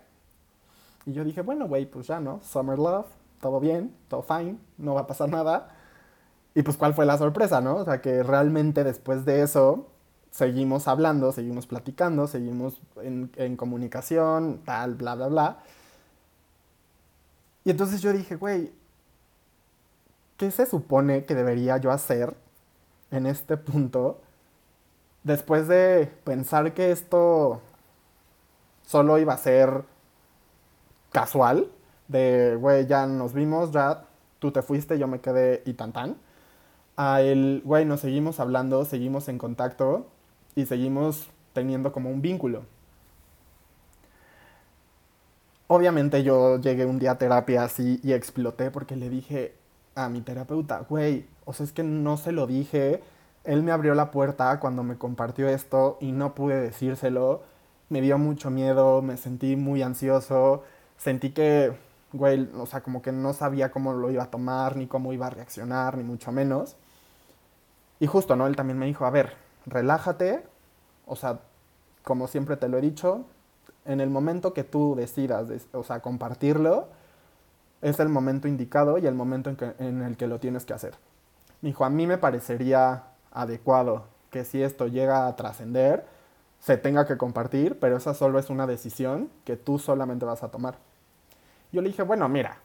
y 1.06 1.14
yo 1.14 1.24
dije, 1.24 1.42
bueno, 1.42 1.68
güey, 1.68 1.86
pues 1.86 2.08
ya, 2.08 2.20
¿no? 2.20 2.42
Summer 2.42 2.80
love, 2.80 3.06
todo 3.42 3.60
bien, 3.60 3.96
todo 4.08 4.24
fine, 4.24 4.58
no 4.78 4.96
va 4.96 5.02
a 5.02 5.08
pasar 5.08 5.30
nada. 5.30 5.70
Y 6.56 6.64
pues, 6.64 6.78
¿cuál 6.78 6.94
fue 6.94 7.06
la 7.06 7.18
sorpresa, 7.18 7.62
no? 7.62 7.76
O 7.76 7.86
sea, 7.86 8.02
que 8.02 8.24
realmente 8.24 8.84
después 8.84 9.26
de 9.26 9.44
eso 9.44 9.88
seguimos 10.32 10.88
hablando, 10.88 11.32
seguimos 11.32 11.68
platicando, 11.68 12.28
seguimos 12.28 12.82
en, 13.02 13.32
en 13.36 13.58
comunicación, 13.58 14.62
tal, 14.66 14.96
bla, 14.96 15.16
bla, 15.16 15.28
bla. 15.28 15.60
Y 17.64 17.72
entonces 17.72 18.02
yo 18.02 18.14
dije, 18.14 18.36
güey, 18.36 18.72
¿qué 20.38 20.52
se 20.52 20.66
supone 20.66 21.26
que 21.26 21.36
debería 21.36 21.78
yo 21.78 21.92
hacer 21.92 22.36
en 23.12 23.26
este 23.26 23.58
punto 23.58 24.22
después 25.24 25.68
de 25.68 26.12
pensar 26.24 26.74
que 26.74 26.92
esto 26.92 27.62
solo 28.86 29.18
iba 29.20 29.34
a 29.34 29.38
ser 29.38 29.84
casual? 31.12 31.70
De, 32.08 32.56
güey, 32.56 32.88
ya 32.88 33.06
nos 33.06 33.34
vimos, 33.34 33.72
ya 33.72 34.06
tú 34.40 34.52
te 34.52 34.62
fuiste, 34.62 34.98
yo 34.98 35.08
me 35.08 35.20
quedé 35.22 35.62
y 35.66 35.74
tan 35.74 35.92
tan. 35.94 36.18
A 36.98 37.22
el, 37.22 37.62
güey, 37.66 37.86
nos 37.86 38.02
seguimos 38.02 38.40
hablando, 38.40 38.86
seguimos 38.86 39.28
en 39.30 39.38
contacto 39.38 40.08
y 40.60 40.66
seguimos 40.66 41.30
teniendo 41.54 41.92
como 41.92 42.10
un 42.10 42.22
vínculo. 42.22 42.64
Obviamente 45.68 46.24
yo 46.24 46.60
llegué 46.60 46.86
un 46.86 47.00
día 47.00 47.12
a 47.12 47.18
terapia 47.18 47.64
así 47.64 48.00
y 48.04 48.14
exploté 48.14 48.72
porque 48.72 48.96
le 48.96 49.10
dije, 49.10 49.54
a 49.96 50.10
mi 50.10 50.22
terapeuta, 50.22 50.86
güey, 50.90 51.28
o 51.46 51.54
sea, 51.54 51.66
es 51.66 51.72
que 51.72 51.84
no 51.84 52.18
se 52.18 52.32
lo 52.32 52.48
dije, 52.48 53.04
él 53.44 53.64
me 53.64 53.72
abrió 53.72 53.94
la 53.96 54.12
puerta 54.12 54.60
cuando 54.60 54.84
me 54.84 54.98
compartió 54.98 55.48
esto 55.48 55.98
y 56.02 56.12
no 56.12 56.36
pude 56.36 56.60
decírselo, 56.60 57.44
me 57.90 58.02
dio 58.02 58.18
mucho 58.18 58.50
miedo, 58.50 59.02
me 59.02 59.18
sentí 59.18 59.56
muy 59.56 59.82
ansioso, 59.82 60.64
sentí 60.98 61.32
que, 61.32 61.74
güey, 62.14 62.50
o 62.58 62.66
sea, 62.66 62.82
como 62.82 63.02
que 63.02 63.12
no 63.12 63.34
sabía 63.34 63.72
cómo 63.72 63.94
lo 63.94 64.12
iba 64.12 64.24
a 64.24 64.32
tomar, 64.32 64.76
ni 64.76 64.88
cómo 64.88 65.14
iba 65.14 65.28
a 65.28 65.32
reaccionar, 65.32 65.98
ni 65.98 66.04
mucho 66.04 66.32
menos. 66.32 66.76
Y 68.00 68.08
justo, 68.08 68.36
¿no? 68.36 68.48
Él 68.48 68.56
también 68.56 68.80
me 68.80 68.86
dijo, 68.86 69.06
a 69.06 69.10
ver, 69.10 69.34
relájate, 69.66 70.44
o 71.10 71.16
sea, 71.16 71.40
como 72.04 72.28
siempre 72.28 72.56
te 72.56 72.70
lo 72.70 72.78
he 72.78 72.82
dicho, 72.82 73.26
en 73.86 74.00
el 74.02 74.10
momento 74.10 74.54
que 74.54 74.64
tú 74.64 74.96
decidas, 74.96 75.48
o 75.74 75.84
sea, 75.84 76.00
compartirlo, 76.02 76.88
es 77.82 78.00
el 78.00 78.10
momento 78.10 78.48
indicado 78.48 78.98
y 78.98 79.08
el 79.08 79.16
momento 79.16 79.56
en, 79.80 80.02
el 80.02 80.18
que 80.18 80.28
lo 80.28 80.40
tienes 80.40 80.66
que 80.66 80.74
hacer. 80.74 80.96
Dijo, 81.62 81.86
a 81.86 81.90
mí 81.90 82.08
me 82.08 82.18
parecería 82.18 83.04
adecuado 83.32 84.06
que 84.30 84.46
si 84.46 84.62
esto 84.62 84.88
llega 84.88 85.28
a 85.28 85.36
trascender, 85.36 86.06
se 86.60 86.78
tenga 86.78 87.06
que 87.06 87.18
compartir, 87.18 87.80
pero 87.80 87.98
esa 87.98 88.14
solo 88.14 88.38
es 88.38 88.50
una 88.50 88.68
decisión 88.68 89.30
que 89.46 89.56
tú 89.56 89.80
solamente 89.80 90.26
vas 90.26 90.44
a 90.44 90.50
tomar. 90.50 90.76
Yo 91.72 91.82
le 91.82 91.90
dije, 91.90 92.04
bueno, 92.04 92.28
mira, 92.28 92.58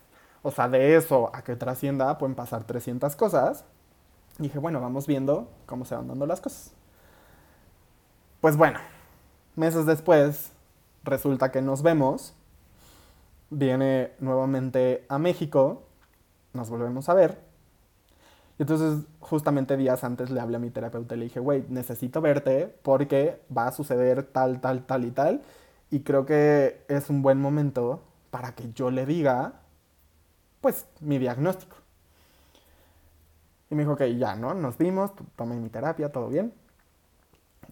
o 0.43 0.51
sea, 0.51 0.69
de 0.69 0.97
eso 0.97 1.31
a 1.33 1.43
que 1.43 1.57
trascienda 1.57 2.19
pueden 2.19 2.35
pasar 2.35 2.65
300 2.65 3.15
cosas. 3.17 3.65
Dije, 4.39 4.59
bueno, 4.59 4.81
vamos 4.81 5.07
viendo 5.07 5.49
cómo 5.67 5.85
se 5.85 5.95
van 5.95 6.09
dando 6.09 6.27
las 6.27 6.41
cosas. 6.41 6.73
Pues 8.45 8.59
bueno, 8.59 8.79
meses 9.57 9.87
después 9.87 10.53
resulta 11.03 11.51
que 11.51 11.63
nos 11.63 11.83
vemos 11.83 12.35
viene 13.49 14.13
nuevamente 14.21 15.07
a 15.09 15.19
México, 15.19 15.85
nos 16.53 16.69
volvemos 16.69 17.09
a 17.09 17.15
ver. 17.15 17.41
Y 18.59 18.65
entonces, 18.65 19.07
justamente 19.19 19.79
días 19.79 20.05
antes 20.05 20.29
le 20.29 20.41
hablé 20.41 20.57
a 20.57 20.59
mi 20.59 20.69
terapeuta 20.69 21.15
y 21.15 21.21
le 21.21 21.25
dije, 21.25 21.41
güey, 21.41 21.65
necesito 21.71 22.21
verte 22.21 22.67
porque 22.83 23.41
va 23.51 23.69
a 23.69 23.73
suceder 23.73 24.25
tal, 24.25 24.61
tal, 24.61 24.85
tal 24.85 25.07
y 25.07 25.11
tal. 25.11 25.41
Y 25.91 26.01
creo 26.01 26.27
que 26.27 26.85
es 26.89 27.09
un 27.09 27.23
buen 27.23 27.41
momento 27.41 28.03
para 28.31 28.55
que 28.55 28.71
yo 28.75 28.91
le 28.91 29.07
diga, 29.07 29.55
pues, 30.61 30.85
mi 31.01 31.17
diagnóstico. 31.17 31.77
Y 33.71 33.75
me 33.75 33.85
dijo, 33.85 33.95
ok, 33.95 34.03
ya, 34.19 34.37
¿no? 34.37 34.53
Nos 34.53 34.77
vimos, 34.77 35.13
tomé 35.35 35.57
mi 35.57 35.71
terapia, 35.71 36.13
todo 36.13 36.29
bien. 36.29 36.53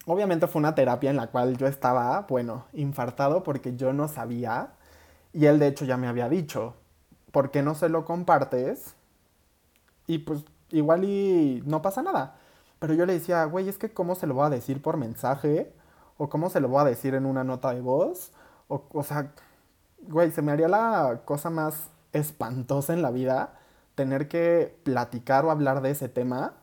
Obviamente 0.07 0.47
fue 0.49 0.61
una 0.61 0.75
terapia 0.75 1.11
en 1.11 1.17
la 1.17 1.29
cual 1.29 1.57
yo 1.57 1.67
estaba, 1.67 2.27
bueno, 2.29 2.67
infartado 2.73 3.43
porque 3.45 3.77
yo 3.77 3.93
no 3.93 4.09
sabía 4.09 4.73
y 5.33 5.47
él 5.47 5.59
de 5.59 5.69
hecho 5.69 5.85
ya 5.85 5.97
me 5.97 6.09
había 6.09 6.29
dicho, 6.29 6.75
¿por 7.31 7.51
qué 7.51 7.63
no 7.63 7.75
se 7.75 7.89
lo 7.89 8.05
compartes? 8.05 8.95
Y 10.07 10.19
pues 10.19 10.45
igual 10.71 11.05
y 11.05 11.63
no 11.67 11.83
pasa 11.83 12.03
nada. 12.03 12.37
Pero 12.79 12.95
yo 12.95 13.07
le 13.07 13.15
decía, 13.15 13.45
güey, 13.45 13.69
es 13.69 13.79
que 13.79 13.93
cómo 13.93 14.15
se 14.17 14.27
lo 14.27 14.35
voy 14.35 14.47
a 14.47 14.51
decir 14.51 14.83
por 14.83 14.97
mensaje, 14.97 15.73
o 16.19 16.29
cómo 16.29 16.51
se 16.51 16.61
lo 16.61 16.69
voy 16.69 16.83
a 16.83 16.85
decir 16.85 17.15
en 17.15 17.27
una 17.27 17.45
nota 17.45 17.73
de 17.73 17.81
voz, 17.81 18.33
o, 18.69 18.85
o 18.93 19.03
sea, 19.03 19.33
güey, 20.03 20.31
se 20.33 20.43
me 20.43 20.53
haría 20.53 20.69
la 20.69 21.23
cosa 21.25 21.51
más 21.51 21.91
espantosa 22.13 22.93
en 22.93 23.03
la 23.03 23.11
vida 23.11 23.55
tener 23.95 24.29
que 24.29 24.77
platicar 24.85 25.45
o 25.45 25.51
hablar 25.51 25.83
de 25.83 25.91
ese 25.91 26.09
tema 26.09 26.55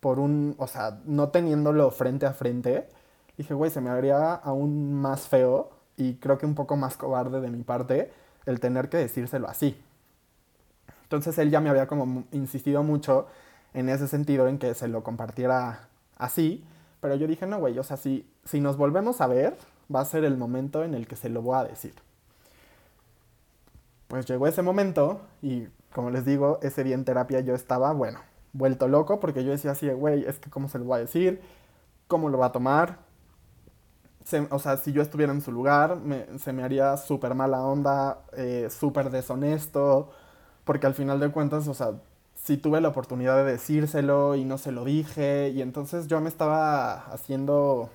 por 0.00 0.18
un, 0.18 0.54
o 0.58 0.66
sea, 0.66 1.00
no 1.04 1.28
teniéndolo 1.28 1.90
frente 1.90 2.26
a 2.26 2.32
frente. 2.32 2.88
Dije, 3.36 3.54
güey, 3.54 3.70
se 3.70 3.80
me 3.80 3.90
haría 3.90 4.34
aún 4.34 4.94
más 4.94 5.28
feo 5.28 5.70
y 5.96 6.14
creo 6.14 6.38
que 6.38 6.46
un 6.46 6.54
poco 6.54 6.76
más 6.76 6.96
cobarde 6.96 7.40
de 7.40 7.50
mi 7.50 7.62
parte 7.62 8.12
el 8.46 8.60
tener 8.60 8.88
que 8.88 8.96
decírselo 8.96 9.48
así. 9.48 9.80
Entonces 11.02 11.36
él 11.38 11.50
ya 11.50 11.60
me 11.60 11.70
había 11.70 11.86
como 11.86 12.24
insistido 12.32 12.82
mucho 12.82 13.26
en 13.74 13.88
ese 13.88 14.08
sentido, 14.08 14.48
en 14.48 14.58
que 14.58 14.74
se 14.74 14.88
lo 14.88 15.02
compartiera 15.02 15.88
así, 16.16 16.64
pero 17.00 17.14
yo 17.14 17.26
dije, 17.26 17.46
no, 17.46 17.58
güey, 17.58 17.78
o 17.78 17.82
sea, 17.82 17.96
si, 17.96 18.28
si 18.44 18.60
nos 18.60 18.76
volvemos 18.76 19.20
a 19.20 19.26
ver, 19.26 19.56
va 19.94 20.00
a 20.00 20.04
ser 20.04 20.24
el 20.24 20.36
momento 20.36 20.84
en 20.84 20.94
el 20.94 21.06
que 21.06 21.16
se 21.16 21.28
lo 21.28 21.42
voy 21.42 21.58
a 21.58 21.64
decir. 21.64 21.94
Pues 24.08 24.26
llegó 24.26 24.46
ese 24.46 24.62
momento 24.62 25.20
y, 25.40 25.68
como 25.92 26.10
les 26.10 26.24
digo, 26.24 26.58
ese 26.62 26.84
día 26.84 26.94
en 26.94 27.04
terapia 27.04 27.40
yo 27.40 27.54
estaba, 27.54 27.92
bueno, 27.92 28.20
vuelto 28.52 28.88
loco 28.88 29.20
porque 29.20 29.44
yo 29.44 29.50
decía 29.50 29.72
así, 29.72 29.88
güey, 29.90 30.24
es 30.24 30.38
que 30.38 30.50
cómo 30.50 30.68
se 30.68 30.78
lo 30.78 30.84
voy 30.84 30.98
a 30.98 31.00
decir, 31.00 31.40
cómo 32.08 32.28
lo 32.28 32.38
va 32.38 32.46
a 32.46 32.52
tomar. 32.52 32.98
o 34.50 34.58
sea, 34.58 34.76
si 34.76 34.92
yo 34.92 35.02
estuviera 35.02 35.32
en 35.32 35.40
su 35.40 35.52
lugar, 35.52 35.98
se 36.38 36.52
me 36.52 36.62
haría 36.62 36.96
súper 36.96 37.34
mala 37.34 37.62
onda, 37.62 38.20
eh, 38.36 38.68
súper 38.70 39.10
deshonesto, 39.10 40.10
porque 40.64 40.86
al 40.86 40.94
final 40.94 41.20
de 41.20 41.30
cuentas, 41.30 41.68
o 41.68 41.74
sea, 41.74 41.92
si 42.34 42.56
tuve 42.56 42.80
la 42.80 42.88
oportunidad 42.88 43.36
de 43.36 43.52
decírselo 43.52 44.34
y 44.36 44.44
no 44.44 44.58
se 44.58 44.72
lo 44.72 44.84
dije, 44.84 45.50
y 45.50 45.62
entonces 45.62 46.06
yo 46.08 46.20
me 46.20 46.28
estaba 46.28 47.06
haciendo 47.12 47.90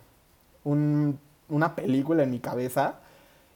una 0.64 1.76
película 1.76 2.24
en 2.24 2.32
mi 2.32 2.40
cabeza, 2.40 2.96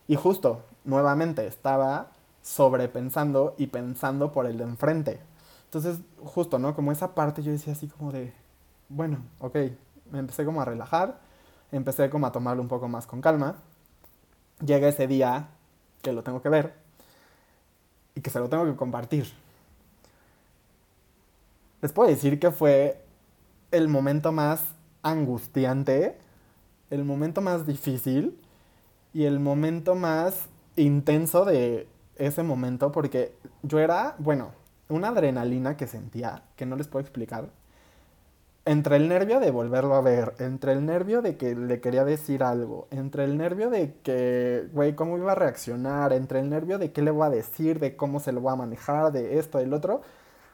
y 0.07 0.15
justo, 0.15 0.63
nuevamente, 0.85 1.47
estaba 1.47 2.07
sobrepensando 2.41 3.55
y 3.57 3.67
pensando 3.67 4.31
por 4.31 4.45
el 4.45 4.57
de 4.57 4.63
enfrente. 4.63 5.28
Entonces, 5.69 5.99
justo, 6.23 6.57
¿no? 6.57 6.75
Como 6.75 6.91
esa 6.91 7.13
parte 7.13 7.43
yo 7.43 7.51
decía 7.51 7.73
así 7.73 7.87
como 7.87 8.11
de, 8.11 8.33
bueno, 8.89 9.19
ok, 9.37 9.55
me 10.11 10.17
empecé 10.17 10.43
como 10.43 10.63
a 10.63 10.65
relajar, 10.65 11.19
empecé 11.71 12.09
como 12.09 12.25
a 12.25 12.31
tomarlo 12.31 12.63
un 12.63 12.67
poco 12.67 12.87
más 12.87 13.05
con 13.05 13.21
calma. 13.21 13.57
Llega 14.65 14.87
ese 14.87 15.05
día 15.05 15.49
que 16.01 16.11
lo 16.11 16.23
tengo 16.23 16.41
que 16.41 16.49
ver 16.49 16.73
y 18.15 18.21
que 18.21 18.31
se 18.31 18.39
lo 18.39 18.49
tengo 18.49 18.65
que 18.65 18.75
compartir. 18.75 19.31
Les 21.83 21.91
puedo 21.91 22.09
decir 22.09 22.39
que 22.39 22.49
fue 22.49 23.05
el 23.69 23.89
momento 23.89 24.31
más 24.31 24.63
angustiante, 25.03 26.17
el 26.89 27.05
momento 27.05 27.41
más 27.41 27.67
difícil 27.67 28.39
y 29.13 29.25
el 29.25 29.39
momento 29.39 29.93
más 29.93 30.47
intenso 30.75 31.45
de 31.45 31.87
ese 32.15 32.41
momento 32.41 32.91
porque 32.91 33.35
yo 33.61 33.77
era, 33.77 34.15
bueno, 34.17 34.58
una 34.89 35.09
adrenalina 35.09 35.77
que 35.77 35.87
sentía, 35.87 36.43
que 36.55 36.65
no 36.65 36.75
les 36.75 36.87
puedo 36.87 37.01
explicar. 37.01 37.49
Entre 38.65 38.97
el 38.97 39.07
nervio 39.09 39.39
de 39.39 39.51
volverlo 39.51 39.95
a 39.95 40.01
ver, 40.01 40.35
entre 40.39 40.73
el 40.73 40.85
nervio 40.85 41.21
de 41.21 41.37
que 41.37 41.55
le 41.55 41.79
quería 41.81 42.03
decir 42.05 42.43
algo, 42.43 42.87
entre 42.91 43.23
el 43.23 43.37
nervio 43.37 43.69
de 43.69 43.95
que, 44.03 44.67
güey, 44.73 44.95
cómo 44.95 45.17
iba 45.17 45.31
a 45.31 45.35
reaccionar, 45.35 46.13
entre 46.13 46.39
el 46.41 46.49
nervio 46.49 46.77
de 46.77 46.91
qué 46.91 47.01
le 47.01 47.11
voy 47.11 47.27
a 47.27 47.29
decir, 47.29 47.79
de 47.79 47.95
cómo 47.95 48.19
se 48.19 48.31
lo 48.31 48.41
voy 48.41 48.53
a 48.53 48.57
manejar, 48.57 49.11
de 49.11 49.39
esto, 49.39 49.59
del 49.59 49.73
otro, 49.73 50.01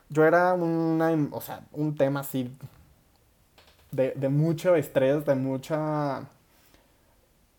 yo 0.10 0.26
era 0.26 0.54
una, 0.54 1.12
o 1.32 1.42
sea, 1.42 1.62
un 1.74 1.96
tema 1.96 2.22
así 2.22 2.56
de, 3.92 4.12
de 4.16 4.30
mucho 4.30 4.76
estrés, 4.76 5.26
de 5.26 5.36
mucha, 5.36 6.24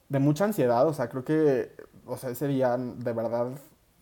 de 0.09 0.19
mucha 0.19 0.45
ansiedad, 0.45 0.87
o 0.87 0.95
sea, 0.95 1.09
creo 1.09 1.25
que, 1.25 1.73
o 2.07 2.17
sea, 2.17 2.31
ese 2.31 2.47
día 2.49 2.77
de 2.79 3.13
verdad 3.13 3.49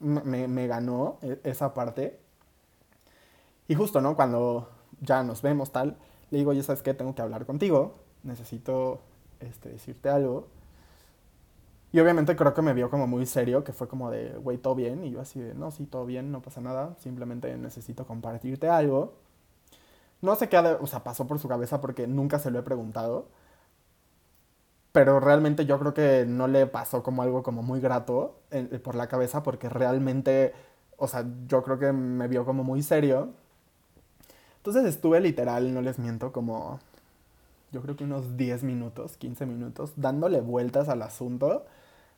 me, 0.00 0.48
me 0.48 0.66
ganó 0.66 1.18
e, 1.22 1.40
esa 1.44 1.74
parte 1.74 2.18
y 3.68 3.74
justo, 3.74 4.00
¿no? 4.00 4.16
Cuando 4.16 4.68
ya 5.00 5.22
nos 5.22 5.42
vemos 5.42 5.72
tal, 5.72 5.96
le 6.30 6.38
digo, 6.38 6.52
ya 6.52 6.62
sabes 6.62 6.82
qué, 6.82 6.94
tengo 6.94 7.14
que 7.14 7.22
hablar 7.22 7.46
contigo, 7.46 7.94
necesito 8.22 9.00
este, 9.40 9.70
decirte 9.70 10.08
algo. 10.08 10.48
Y 11.92 12.00
obviamente 12.00 12.34
creo 12.36 12.54
que 12.54 12.62
me 12.62 12.74
vio 12.74 12.90
como 12.90 13.06
muy 13.06 13.24
serio, 13.24 13.62
que 13.62 13.72
fue 13.72 13.88
como 13.88 14.10
de, 14.10 14.30
güey, 14.38 14.58
todo 14.58 14.74
bien. 14.74 15.04
Y 15.04 15.12
yo 15.12 15.20
así 15.20 15.40
de, 15.40 15.54
no, 15.54 15.70
sí, 15.70 15.86
todo 15.86 16.04
bien, 16.06 16.32
no 16.32 16.42
pasa 16.42 16.60
nada, 16.60 16.96
simplemente 16.98 17.56
necesito 17.56 18.06
compartirte 18.06 18.68
algo. 18.68 19.14
No 20.20 20.34
sé 20.36 20.48
qué, 20.48 20.58
o 20.58 20.86
sea, 20.86 21.04
pasó 21.04 21.26
por 21.26 21.38
su 21.38 21.48
cabeza 21.48 21.80
porque 21.80 22.06
nunca 22.06 22.38
se 22.38 22.50
lo 22.50 22.58
he 22.58 22.62
preguntado. 22.62 23.28
Pero 24.92 25.20
realmente 25.20 25.66
yo 25.66 25.78
creo 25.78 25.94
que 25.94 26.24
no 26.26 26.48
le 26.48 26.66
pasó 26.66 27.02
como 27.02 27.22
algo 27.22 27.42
como 27.42 27.62
muy 27.62 27.80
grato 27.80 28.40
por 28.82 28.94
la 28.94 29.08
cabeza 29.08 29.42
porque 29.42 29.68
realmente, 29.68 30.52
o 30.96 31.08
sea, 31.08 31.24
yo 31.46 31.62
creo 31.62 31.78
que 31.78 31.92
me 31.92 32.28
vio 32.28 32.44
como 32.44 32.64
muy 32.64 32.82
serio 32.82 33.34
entonces 34.64 34.86
estuve 34.86 35.20
literal, 35.20 35.74
no 35.74 35.82
les 35.82 35.98
miento, 35.98 36.32
como 36.32 36.80
yo 37.70 37.82
creo 37.82 37.96
que 37.96 38.04
unos 38.04 38.38
10 38.38 38.62
minutos, 38.62 39.18
15 39.18 39.44
minutos, 39.44 39.92
dándole 39.96 40.40
vueltas 40.40 40.88
al 40.88 41.02
asunto. 41.02 41.66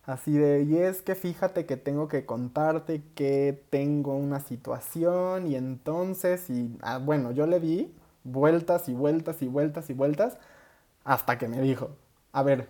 Así 0.05 0.31
de, 0.31 0.63
y 0.63 0.77
es 0.77 1.03
que 1.03 1.17
fíjate 1.17 1.67
que 1.67 1.77
tengo 1.77 2.07
que 2.07 2.25
contarte 2.25 3.03
que 3.17 3.65
tengo 3.71 4.15
una 4.15 4.39
situación 4.39 5.49
y 5.49 5.57
entonces, 5.57 6.49
y 6.49 6.79
ah, 6.83 6.99
bueno, 6.99 7.33
yo 7.33 7.49
le 7.49 7.59
di 7.59 7.93
vueltas 8.23 8.89
y 8.89 8.95
vueltas 8.95 9.43
y 9.43 9.49
vueltas 9.49 9.91
y 9.91 9.95
vueltas 9.95 10.39
hasta 11.03 11.39
que 11.39 11.49
me 11.49 11.61
dijo, 11.61 11.91
a 12.31 12.45
ver, 12.45 12.69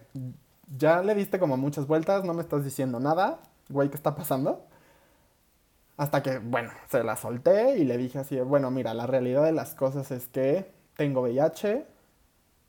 ya 0.78 1.02
le 1.02 1.14
diste 1.14 1.38
como 1.38 1.58
muchas 1.58 1.86
vueltas, 1.86 2.24
no 2.24 2.32
me 2.32 2.40
estás 2.40 2.64
diciendo 2.64 2.98
nada, 2.98 3.40
güey, 3.68 3.90
¿qué 3.90 3.96
está 3.96 4.14
pasando? 4.14 4.64
Hasta 5.96 6.22
que, 6.22 6.38
bueno, 6.38 6.70
se 6.90 7.02
la 7.02 7.16
solté 7.16 7.78
y 7.78 7.85
le 7.85 7.96
dije 7.96 8.18
así, 8.18 8.38
bueno, 8.40 8.70
mira, 8.70 8.92
la 8.92 9.06
realidad 9.06 9.44
de 9.44 9.52
las 9.52 9.74
cosas 9.74 10.11
es 10.11 10.26
que 10.26 10.70
tengo 10.96 11.22
VIH, 11.22 11.87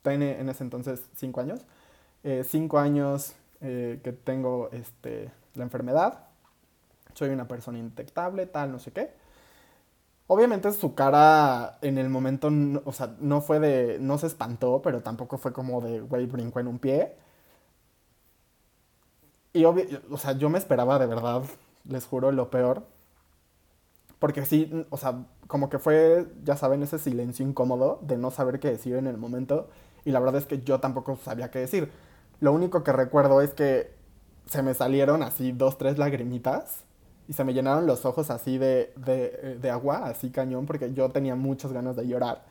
tiene 0.02 0.40
en 0.40 0.48
ese 0.48 0.64
entonces 0.64 1.02
cinco 1.14 1.40
años, 1.40 1.60
eh, 2.24 2.42
cinco 2.44 2.78
años 2.78 3.34
eh, 3.60 4.00
que 4.02 4.12
tengo 4.12 4.70
este, 4.72 5.30
la 5.54 5.64
enfermedad, 5.64 6.26
soy 7.14 7.30
una 7.30 7.48
persona 7.48 7.78
indetectable, 7.78 8.46
tal, 8.46 8.72
no 8.72 8.78
sé 8.78 8.92
qué. 8.92 9.12
Obviamente 10.26 10.70
su 10.72 10.94
cara 10.94 11.78
en 11.82 11.98
el 11.98 12.08
momento, 12.10 12.50
o 12.84 12.92
sea, 12.92 13.14
no 13.20 13.40
fue 13.40 13.60
de, 13.60 13.98
no 14.00 14.18
se 14.18 14.26
espantó, 14.26 14.82
pero 14.82 15.02
tampoco 15.02 15.38
fue 15.38 15.52
como 15.52 15.80
de, 15.80 16.00
güey, 16.00 16.26
brinco 16.26 16.60
en 16.60 16.68
un 16.68 16.78
pie. 16.78 17.14
Y 19.52 19.64
obvio, 19.64 19.84
o 20.10 20.18
sea, 20.18 20.32
yo 20.32 20.48
me 20.50 20.58
esperaba 20.58 20.98
de 20.98 21.06
verdad, 21.06 21.42
les 21.84 22.06
juro, 22.06 22.32
lo 22.32 22.50
peor 22.50 22.84
porque 24.18 24.44
sí, 24.46 24.86
o 24.90 24.96
sea, 24.96 25.24
como 25.46 25.70
que 25.70 25.78
fue, 25.78 26.26
ya 26.44 26.56
saben, 26.56 26.82
ese 26.82 26.98
silencio 26.98 27.46
incómodo 27.46 28.00
de 28.02 28.16
no 28.18 28.30
saber 28.30 28.58
qué 28.60 28.70
decir 28.70 28.96
en 28.96 29.06
el 29.06 29.16
momento. 29.16 29.68
Y 30.04 30.10
la 30.10 30.20
verdad 30.20 30.36
es 30.40 30.46
que 30.46 30.62
yo 30.62 30.80
tampoco 30.80 31.16
sabía 31.16 31.50
qué 31.50 31.60
decir. 31.60 31.92
Lo 32.40 32.52
único 32.52 32.82
que 32.82 32.92
recuerdo 32.92 33.40
es 33.42 33.54
que 33.54 33.92
se 34.46 34.62
me 34.62 34.74
salieron 34.74 35.22
así 35.22 35.52
dos, 35.52 35.78
tres 35.78 35.98
lagrimitas. 35.98 36.84
Y 37.28 37.34
se 37.34 37.44
me 37.44 37.52
llenaron 37.54 37.86
los 37.86 38.06
ojos 38.06 38.30
así 38.30 38.58
de, 38.58 38.92
de, 38.96 39.58
de 39.60 39.70
agua, 39.70 40.06
así 40.06 40.30
cañón, 40.30 40.66
porque 40.66 40.94
yo 40.94 41.10
tenía 41.10 41.36
muchas 41.36 41.72
ganas 41.72 41.94
de 41.94 42.08
llorar. 42.08 42.44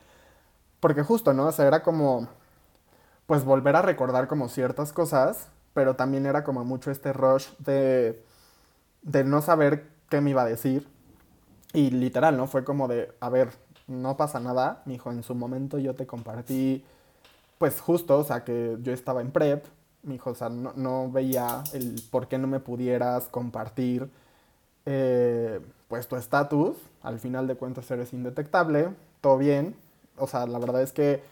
Porque 0.80 1.02
justo, 1.02 1.34
¿no? 1.34 1.48
O 1.48 1.52
sea, 1.52 1.66
era 1.66 1.82
como, 1.82 2.28
pues 3.26 3.44
volver 3.44 3.76
a 3.76 3.82
recordar 3.82 4.28
como 4.28 4.48
ciertas 4.48 4.92
cosas, 4.92 5.48
pero 5.74 5.96
también 5.96 6.26
era 6.26 6.44
como 6.44 6.64
mucho 6.64 6.90
este 6.90 7.12
rush 7.12 7.48
de, 7.58 8.22
de 9.02 9.24
no 9.24 9.42
saber 9.42 9.88
qué 10.08 10.20
me 10.20 10.30
iba 10.30 10.42
a 10.42 10.46
decir 10.46 10.86
y 11.72 11.90
literal, 11.90 12.36
¿no? 12.36 12.46
Fue 12.46 12.64
como 12.64 12.88
de, 12.88 13.12
a 13.20 13.28
ver, 13.28 13.50
no 13.86 14.16
pasa 14.16 14.40
nada, 14.40 14.82
mi 14.86 14.94
hijo, 14.94 15.10
en 15.10 15.22
su 15.22 15.34
momento 15.34 15.78
yo 15.78 15.94
te 15.94 16.06
compartí, 16.06 16.84
pues 17.58 17.80
justo, 17.80 18.18
o 18.18 18.24
sea, 18.24 18.44
que 18.44 18.76
yo 18.82 18.92
estaba 18.92 19.20
en 19.20 19.30
prep, 19.30 19.64
mi 20.02 20.16
hijo, 20.16 20.30
o 20.30 20.34
sea, 20.34 20.48
no, 20.48 21.10
veía 21.10 21.62
el 21.72 22.02
por 22.10 22.28
qué 22.28 22.38
no 22.38 22.46
me 22.46 22.60
pudieras 22.60 23.24
compartir, 23.28 24.10
eh, 24.86 25.60
pues 25.88 26.08
tu 26.08 26.16
estatus, 26.16 26.76
al 27.02 27.18
final 27.18 27.46
de 27.46 27.56
cuentas 27.56 27.90
eres 27.90 28.12
indetectable, 28.12 28.90
todo 29.20 29.38
bien, 29.38 29.74
o 30.16 30.26
sea, 30.26 30.46
la 30.46 30.58
verdad 30.58 30.82
es 30.82 30.92
que 30.92 31.22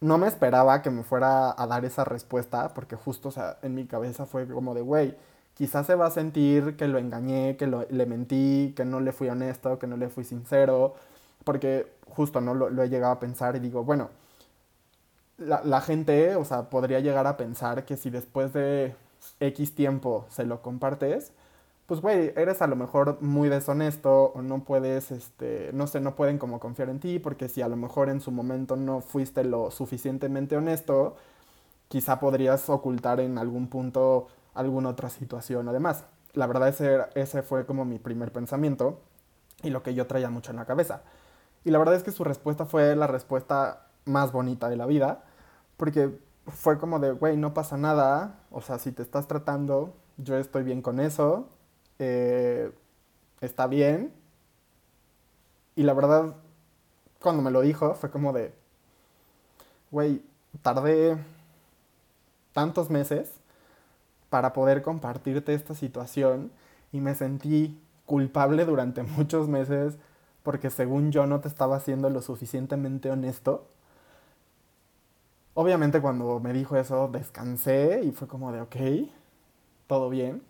no 0.00 0.18
me 0.18 0.28
esperaba 0.28 0.82
que 0.82 0.90
me 0.90 1.02
fuera 1.02 1.54
a 1.60 1.66
dar 1.66 1.84
esa 1.84 2.04
respuesta, 2.04 2.74
porque 2.74 2.96
justo, 2.96 3.28
o 3.30 3.32
sea, 3.32 3.58
en 3.62 3.74
mi 3.74 3.86
cabeza 3.86 4.26
fue 4.26 4.46
como 4.46 4.74
de, 4.74 4.82
güey, 4.82 5.16
quizás 5.58 5.86
se 5.86 5.96
va 5.96 6.06
a 6.06 6.10
sentir 6.12 6.76
que 6.76 6.86
lo 6.86 6.98
engañé, 6.98 7.56
que 7.56 7.66
le 7.66 8.06
mentí, 8.06 8.72
que 8.76 8.84
no 8.84 9.00
le 9.00 9.12
fui 9.12 9.28
honesto, 9.28 9.78
que 9.78 9.88
no 9.88 9.96
le 9.96 10.08
fui 10.08 10.22
sincero, 10.24 10.94
porque 11.44 11.92
justo 12.08 12.40
no 12.40 12.54
lo, 12.54 12.82
he 12.82 12.88
llegado 12.88 13.12
a 13.14 13.20
pensar 13.20 13.56
y 13.56 13.58
digo, 13.58 13.82
bueno, 13.82 14.10
la, 15.38 15.62
la, 15.64 15.80
gente, 15.80 16.36
o 16.36 16.44
sea, 16.44 16.70
podría 16.70 17.00
llegar 17.00 17.26
a 17.26 17.36
pensar 17.36 17.84
que 17.84 17.96
si 17.96 18.10
después 18.10 18.52
de 18.52 18.94
X 19.40 19.74
tiempo 19.74 20.26
se 20.30 20.44
lo 20.44 20.62
compartes, 20.62 21.32
pues 21.86 22.00
güey, 22.02 22.32
eres 22.36 22.62
a 22.62 22.66
lo 22.68 22.76
mejor 22.76 23.20
muy 23.22 23.48
deshonesto 23.48 24.32
o 24.34 24.42
no 24.42 24.62
puedes, 24.64 25.10
este, 25.10 25.70
no 25.72 25.86
sé, 25.88 26.00
no 26.00 26.14
pueden 26.14 26.38
como 26.38 26.60
confiar 26.60 26.88
en 26.90 27.00
ti 27.00 27.18
porque 27.18 27.48
si 27.48 27.62
a 27.62 27.68
lo 27.68 27.76
mejor 27.76 28.10
en 28.10 28.20
su 28.20 28.30
momento 28.30 28.76
no 28.76 29.00
fuiste 29.00 29.42
lo 29.44 29.70
suficientemente 29.70 30.56
honesto, 30.56 31.16
quizá 31.88 32.20
podrías 32.20 32.68
ocultar 32.70 33.20
en 33.20 33.38
algún 33.38 33.68
punto 33.68 34.28
alguna 34.58 34.90
otra 34.90 35.08
situación. 35.08 35.68
Además, 35.68 36.04
la 36.34 36.46
verdad 36.46 36.68
ese, 36.68 36.98
ese 37.14 37.42
fue 37.42 37.64
como 37.64 37.84
mi 37.84 37.98
primer 37.98 38.32
pensamiento 38.32 39.00
y 39.62 39.70
lo 39.70 39.82
que 39.82 39.94
yo 39.94 40.06
traía 40.06 40.30
mucho 40.30 40.50
en 40.50 40.56
la 40.56 40.66
cabeza. 40.66 41.02
Y 41.64 41.70
la 41.70 41.78
verdad 41.78 41.94
es 41.94 42.02
que 42.02 42.10
su 42.10 42.24
respuesta 42.24 42.66
fue 42.66 42.94
la 42.96 43.06
respuesta 43.06 43.86
más 44.04 44.32
bonita 44.32 44.68
de 44.68 44.76
la 44.76 44.86
vida, 44.86 45.22
porque 45.76 46.18
fue 46.46 46.78
como 46.78 46.98
de, 46.98 47.12
güey, 47.12 47.36
no 47.36 47.54
pasa 47.54 47.76
nada, 47.76 48.40
o 48.50 48.60
sea, 48.60 48.78
si 48.78 48.90
te 48.92 49.02
estás 49.02 49.28
tratando, 49.28 49.94
yo 50.16 50.36
estoy 50.36 50.64
bien 50.64 50.82
con 50.82 50.98
eso, 50.98 51.48
eh, 51.98 52.72
está 53.40 53.66
bien. 53.66 54.12
Y 55.76 55.82
la 55.84 55.92
verdad, 55.94 56.34
cuando 57.20 57.42
me 57.42 57.50
lo 57.50 57.60
dijo, 57.60 57.94
fue 57.94 58.10
como 58.10 58.32
de, 58.32 58.52
güey, 59.90 60.22
tardé 60.62 61.16
tantos 62.52 62.90
meses 62.90 63.37
para 64.30 64.52
poder 64.52 64.82
compartirte 64.82 65.54
esta 65.54 65.74
situación 65.74 66.50
y 66.92 67.00
me 67.00 67.14
sentí 67.14 67.80
culpable 68.06 68.64
durante 68.64 69.02
muchos 69.04 69.48
meses 69.48 69.98
porque 70.42 70.70
según 70.70 71.12
yo 71.12 71.26
no 71.26 71.40
te 71.40 71.48
estaba 71.48 71.76
haciendo 71.76 72.10
lo 72.10 72.22
suficientemente 72.22 73.10
honesto. 73.10 73.66
Obviamente 75.54 76.00
cuando 76.00 76.40
me 76.40 76.52
dijo 76.52 76.76
eso 76.76 77.08
descansé 77.08 78.02
y 78.04 78.12
fue 78.12 78.28
como 78.28 78.52
de, 78.52 78.60
ok, 78.62 78.76
todo 79.86 80.08
bien. 80.08 80.42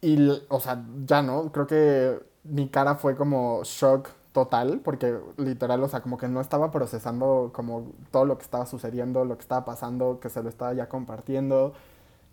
Y, 0.00 0.28
o 0.48 0.60
sea, 0.60 0.84
ya 1.06 1.22
no, 1.22 1.50
creo 1.50 1.66
que 1.66 2.20
mi 2.44 2.68
cara 2.68 2.94
fue 2.96 3.16
como 3.16 3.62
shock 3.64 4.08
total, 4.34 4.80
porque 4.84 5.18
literal, 5.38 5.82
o 5.84 5.88
sea, 5.88 6.02
como 6.02 6.18
que 6.18 6.28
no 6.28 6.40
estaba 6.40 6.72
procesando 6.72 7.52
como 7.54 7.92
todo 8.10 8.26
lo 8.26 8.36
que 8.38 8.44
estaba 8.44 8.66
sucediendo, 8.66 9.24
lo 9.24 9.36
que 9.36 9.42
estaba 9.42 9.64
pasando, 9.64 10.20
que 10.20 10.28
se 10.30 10.42
lo 10.42 10.48
estaba 10.50 10.74
ya 10.74 10.88
compartiendo, 10.88 11.72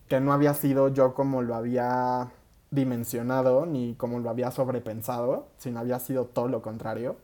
que 0.09 0.19
no 0.21 0.33
había 0.33 0.55
sido 0.55 0.89
yo 0.89 1.13
como 1.15 1.43
lo 1.43 1.55
había 1.55 2.31
dimensionado 2.71 3.65
ni 3.67 3.95
como 3.95 4.19
lo 4.19 4.29
había 4.31 4.51
sobrepensado, 4.51 5.49
sino 5.59 5.79
había 5.79 5.99
sido 5.99 6.25
todo 6.25 6.47
lo 6.49 6.61
contrario. 6.63 7.17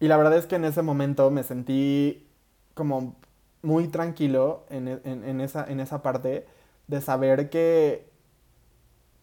Y 0.00 0.08
la 0.08 0.16
verdad 0.16 0.36
es 0.36 0.46
que 0.46 0.56
en 0.56 0.64
ese 0.64 0.82
momento 0.82 1.30
me 1.30 1.44
sentí 1.44 2.26
como 2.74 3.16
muy 3.62 3.88
tranquilo 3.88 4.64
en, 4.70 4.88
en, 4.88 5.40
esa, 5.40 5.64
en 5.70 5.80
esa 5.80 6.02
parte 6.02 6.46
de 6.88 7.00
saber 7.00 7.50
que 7.50 8.10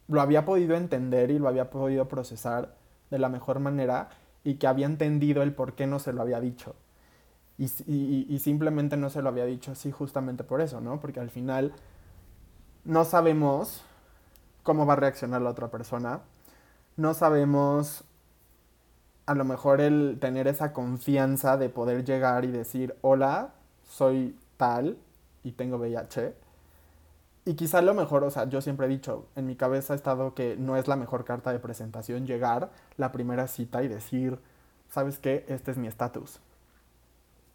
lo 0.08 0.22
había 0.22 0.46
podido 0.46 0.76
entender 0.78 1.32
y 1.32 1.40
lo 1.40 1.50
había 1.50 1.70
podido 1.70 2.08
procesar 2.08 2.77
de 3.10 3.20
la 3.20 3.30
mejor 3.30 3.60
manera 3.60 4.10
y 4.44 4.56
que 4.56 4.68
había 4.68 4.86
entendido 4.86 5.44
el 5.44 5.54
por 5.54 5.74
qué 5.74 5.88
no 5.88 6.00
se 6.00 6.14
lo 6.14 6.22
había 6.22 6.40
dicho. 6.40 6.76
Y, 7.58 8.40
simplemente 8.40 8.98
no 8.98 9.10
se 9.10 9.22
lo 9.22 9.30
había 9.30 9.46
dicho 9.46 9.72
así 9.72 9.92
justamente 9.92 10.44
por 10.44 10.62
eso, 10.62 10.80
¿no? 10.80 11.00
Porque 11.00 11.20
al 11.20 11.32
final 11.32 11.74
no 12.86 13.04
sabemos 13.04 13.84
cómo 14.62 14.86
va 14.86 14.94
a 14.94 14.98
reaccionar 14.98 15.42
la 15.42 15.50
otra 15.50 15.70
persona, 15.70 16.22
no 16.98 17.14
sabemos 17.14 18.04
a 19.26 19.34
lo 19.34 19.44
mejor 19.44 19.82
el 19.82 20.18
tener 20.22 20.48
esa 20.48 20.72
confianza 20.72 21.58
de 21.58 21.70
poder 21.70 22.06
llegar 22.06 22.46
y 22.46 22.52
decir, 22.52 22.96
hola, 23.02 23.54
soy 23.90 24.36
tal 24.58 24.98
y 25.44 25.54
tengo 25.54 25.78
VIH 25.78 26.47
y 27.48 27.56
quizá 27.56 27.82
lo 27.82 27.94
mejor, 27.94 28.26
o 28.26 28.30
sea, 28.30 28.50
yo 28.50 28.60
siempre 28.60 28.88
he 28.88 28.90
dicho, 28.90 29.26
en 29.38 29.46
mi 29.46 29.56
cabeza 29.56 29.94
ha 29.94 29.96
estado 29.96 30.34
que 30.34 30.58
no 30.58 30.76
es 30.76 30.90
la 30.90 30.98
mejor 30.98 31.24
carta 31.24 31.54
de 31.54 31.60
presentación 31.60 32.28
llegar 32.28 32.72
la 32.98 33.14
primera 33.14 33.48
cita 33.48 33.82
y 33.84 33.88
decir, 33.88 34.38
¿sabes 34.90 35.18
qué? 35.18 35.46
Este 35.48 35.72
es 35.72 35.78
mi 35.78 35.88
estatus. 35.88 36.42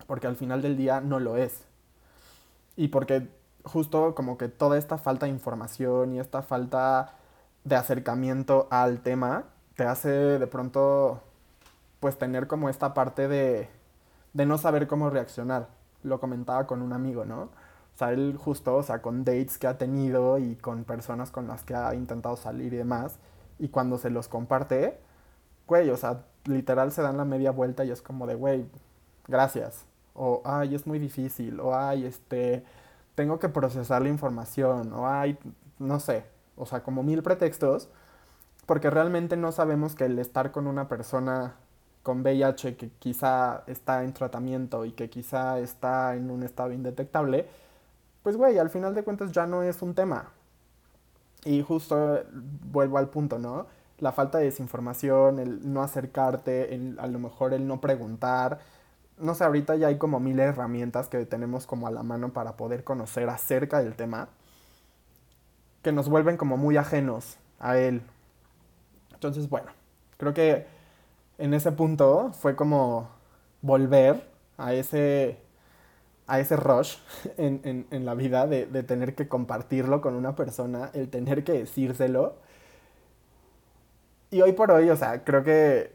Porque 0.06 0.26
al 0.26 0.36
final 0.36 0.62
del 0.62 0.78
día 0.78 1.02
no 1.02 1.20
lo 1.20 1.36
es. 1.36 1.66
Y 2.74 2.88
porque 2.88 3.28
justo 3.64 4.14
como 4.14 4.38
que 4.38 4.48
toda 4.48 4.78
esta 4.78 4.96
falta 4.96 5.26
de 5.26 5.32
información 5.32 6.14
y 6.14 6.20
esta 6.20 6.40
falta 6.40 7.12
de 7.64 7.76
acercamiento 7.76 8.68
al 8.70 9.02
tema 9.02 9.44
te 9.76 9.84
hace 9.84 10.08
de 10.08 10.46
pronto 10.46 11.20
pues 12.00 12.16
tener 12.16 12.46
como 12.46 12.70
esta 12.70 12.94
parte 12.94 13.28
de, 13.28 13.68
de 14.32 14.46
no 14.46 14.56
saber 14.56 14.86
cómo 14.86 15.10
reaccionar. 15.10 15.68
Lo 16.02 16.18
comentaba 16.18 16.66
con 16.66 16.80
un 16.80 16.94
amigo, 16.94 17.26
¿no? 17.26 17.50
O 17.94 17.98
sea, 17.98 18.12
él 18.12 18.36
justo, 18.38 18.76
o 18.76 18.82
sea, 18.82 19.02
con 19.02 19.24
dates 19.24 19.58
que 19.58 19.66
ha 19.66 19.78
tenido 19.78 20.38
y 20.38 20.56
con 20.56 20.84
personas 20.84 21.30
con 21.30 21.46
las 21.46 21.62
que 21.62 21.74
ha 21.74 21.94
intentado 21.94 22.36
salir 22.36 22.72
y 22.72 22.76
demás, 22.78 23.18
y 23.58 23.68
cuando 23.68 23.98
se 23.98 24.10
los 24.10 24.28
comparte, 24.28 24.98
güey, 25.66 25.90
o 25.90 25.96
sea, 25.96 26.24
literal 26.46 26.92
se 26.92 27.02
dan 27.02 27.16
la 27.16 27.24
media 27.24 27.50
vuelta 27.50 27.84
y 27.84 27.90
es 27.90 28.02
como 28.02 28.26
de, 28.26 28.34
güey, 28.34 28.66
gracias. 29.28 29.84
O, 30.14 30.42
ay, 30.44 30.74
es 30.74 30.86
muy 30.86 30.98
difícil. 30.98 31.60
O, 31.60 31.74
ay, 31.74 32.04
este, 32.04 32.64
tengo 33.14 33.38
que 33.38 33.48
procesar 33.48 34.02
la 34.02 34.08
información. 34.08 34.92
O, 34.92 35.08
ay, 35.08 35.38
no 35.78 36.00
sé. 36.00 36.24
O 36.56 36.66
sea, 36.66 36.82
como 36.82 37.02
mil 37.02 37.22
pretextos. 37.22 37.88
Porque 38.66 38.90
realmente 38.90 39.36
no 39.36 39.52
sabemos 39.52 39.94
que 39.94 40.04
el 40.04 40.18
estar 40.18 40.52
con 40.52 40.66
una 40.66 40.88
persona 40.88 41.56
con 42.02 42.22
VIH 42.22 42.76
que 42.76 42.90
quizá 42.98 43.62
está 43.66 44.02
en 44.04 44.12
tratamiento 44.12 44.84
y 44.84 44.92
que 44.92 45.08
quizá 45.08 45.58
está 45.58 46.16
en 46.16 46.30
un 46.30 46.42
estado 46.42 46.72
indetectable, 46.72 47.48
pues 48.22 48.36
güey, 48.36 48.58
al 48.58 48.70
final 48.70 48.94
de 48.94 49.02
cuentas 49.02 49.32
ya 49.32 49.46
no 49.46 49.62
es 49.62 49.82
un 49.82 49.94
tema. 49.94 50.30
Y 51.44 51.62
justo 51.62 52.22
vuelvo 52.70 52.98
al 52.98 53.08
punto, 53.08 53.38
¿no? 53.38 53.66
La 53.98 54.12
falta 54.12 54.38
de 54.38 54.44
desinformación, 54.44 55.38
el 55.38 55.72
no 55.72 55.82
acercarte, 55.82 56.74
el, 56.74 56.98
a 57.00 57.06
lo 57.06 57.18
mejor 57.18 57.52
el 57.54 57.66
no 57.66 57.80
preguntar. 57.80 58.60
No 59.18 59.34
sé, 59.34 59.44
ahorita 59.44 59.76
ya 59.76 59.88
hay 59.88 59.98
como 59.98 60.20
mil 60.20 60.38
herramientas 60.40 61.08
que 61.08 61.24
tenemos 61.26 61.66
como 61.66 61.86
a 61.86 61.90
la 61.90 62.02
mano 62.02 62.32
para 62.32 62.56
poder 62.56 62.84
conocer 62.84 63.28
acerca 63.28 63.80
del 63.80 63.94
tema, 63.94 64.28
que 65.82 65.92
nos 65.92 66.08
vuelven 66.08 66.36
como 66.36 66.56
muy 66.56 66.76
ajenos 66.76 67.38
a 67.60 67.76
él. 67.78 68.02
Entonces, 69.14 69.48
bueno, 69.48 69.68
creo 70.16 70.34
que 70.34 70.66
en 71.38 71.54
ese 71.54 71.72
punto 71.72 72.32
fue 72.32 72.56
como 72.56 73.08
volver 73.62 74.28
a 74.58 74.74
ese 74.74 75.41
a 76.26 76.40
ese 76.40 76.56
rush 76.56 76.96
en, 77.36 77.86
la 77.90 78.14
vida 78.14 78.46
de, 78.46 78.66
tener 78.82 79.14
que 79.14 79.28
compartirlo 79.28 80.00
con 80.00 80.14
una 80.14 80.34
persona, 80.34 80.90
el 80.94 81.08
tener 81.08 81.44
que 81.44 81.52
decírselo. 81.52 82.36
Y 84.30 84.40
hoy 84.40 84.52
por 84.52 84.70
hoy, 84.70 84.88
o 84.88 84.96
sea, 84.96 85.24
creo 85.24 85.44
que 85.44 85.94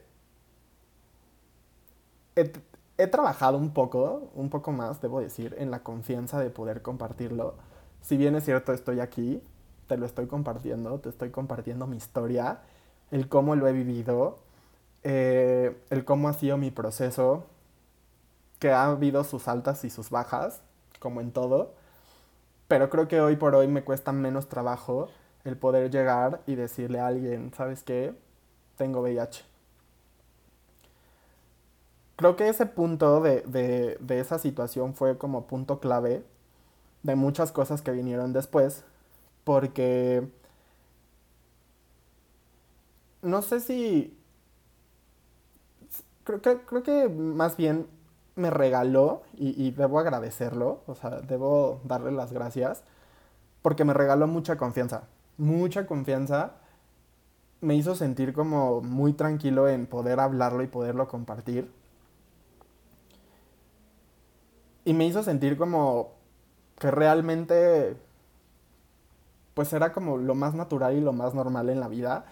he, 2.35 2.51
he, 2.97 3.07
trabajado 3.07 3.57
un 3.57 3.71
poco, 3.73 4.29
un 4.35 4.49
poco 4.49 4.71
más, 4.71 5.01
debo 5.01 5.19
decir, 5.19 5.55
en 5.57 5.71
la 5.71 5.79
confianza 5.79 6.39
de 6.39 6.51
poder 6.51 6.81
compartirlo. 6.83 7.55
Si 8.01 8.15
bien 8.15 8.35
es 8.35 8.45
cierto, 8.45 8.73
estoy 8.73 8.99
aquí, 8.99 9.41
te 9.87 9.97
lo 9.97 10.05
estoy 10.05 10.27
compartiendo, 10.27 10.99
te 10.99 11.09
estoy 11.09 11.31
compartiendo 11.31 11.87
mi 11.87 11.97
historia, 11.97 12.59
el 13.11 13.27
cómo 13.27 13.55
lo 13.55 13.67
he 13.67 13.73
vivido, 13.73 14.37
eh, 15.03 15.75
el 15.89 16.05
cómo 16.05 16.27
ha 16.29 16.33
sido 16.33 16.57
mi 16.57 16.69
proceso, 16.69 17.45
que 18.59 18.71
ha 18.71 18.85
habido 18.85 19.23
sus 19.23 19.47
altas 19.47 19.83
y 19.85 19.89
sus 19.89 20.09
bajas, 20.09 20.61
como 20.99 21.21
en 21.21 21.31
todo, 21.31 21.73
pero 22.67 22.89
creo 22.89 23.07
que 23.07 23.21
hoy 23.21 23.35
por 23.35 23.55
hoy 23.55 23.67
me 23.67 23.83
cuesta 23.83 24.11
menos 24.11 24.49
trabajo 24.49 25.09
el 25.45 25.57
poder 25.57 25.91
llegar 25.91 26.41
y 26.47 26.55
decirle 26.55 26.99
a 26.99 27.07
alguien, 27.07 27.53
¿sabes 27.55 27.83
qué? 27.83 28.13
Tengo 28.77 29.01
VIH. 29.01 29.43
Creo 32.15 32.35
que 32.35 32.49
ese 32.49 32.65
punto 32.65 33.21
de, 33.21 33.41
de 33.99 34.19
esa 34.19 34.39
situación 34.39 34.95
fue 34.95 35.17
como 35.17 35.45
punto 35.47 35.79
clave 35.79 36.23
de 37.03 37.15
muchas 37.15 37.51
cosas 37.51 37.81
que 37.81 37.91
vinieron 37.91 38.33
después, 38.33 38.83
porque 39.43 40.27
no 43.21 43.41
sé 43.41 43.59
si... 43.59 44.13
Creo 46.23 46.41
creo 46.41 46.83
que 46.83 47.07
más 47.07 47.55
bien 47.55 47.87
me 48.37 48.49
regaló, 48.49 49.23
y, 49.33 49.71
debo 49.71 49.99
agradecerlo, 49.99 50.81
o 50.87 50.95
sea, 50.95 51.21
debo 51.21 51.81
darle 51.83 52.11
las 52.11 52.31
gracias, 52.31 52.83
porque 53.61 53.83
me 53.83 53.93
regaló 53.93 54.27
mucha 54.27 54.57
confianza, 54.57 55.03
mucha 55.37 55.85
confianza, 55.87 56.53
me 57.61 57.75
hizo 57.75 57.95
sentir 57.95 58.33
como 58.33 58.81
muy 58.81 59.13
tranquilo 59.13 59.67
en 59.67 59.87
poder 59.87 60.19
hablarlo 60.19 60.63
y 60.63 60.67
poderlo 60.67 61.07
compartir. 61.07 61.71
Y 64.85 64.93
me 64.93 65.05
hizo 65.05 65.23
sentir 65.23 65.57
como 65.57 66.11
que 66.79 66.91
realmente 66.91 67.97
pues 69.53 69.73
era 69.73 69.91
como 69.91 70.17
lo 70.17 70.35
más 70.35 70.53
natural 70.53 70.95
y 70.95 71.01
lo 71.01 71.13
más 71.13 71.33
normal 71.33 71.69
en 71.69 71.79
la 71.79 71.87
vida 71.87 72.25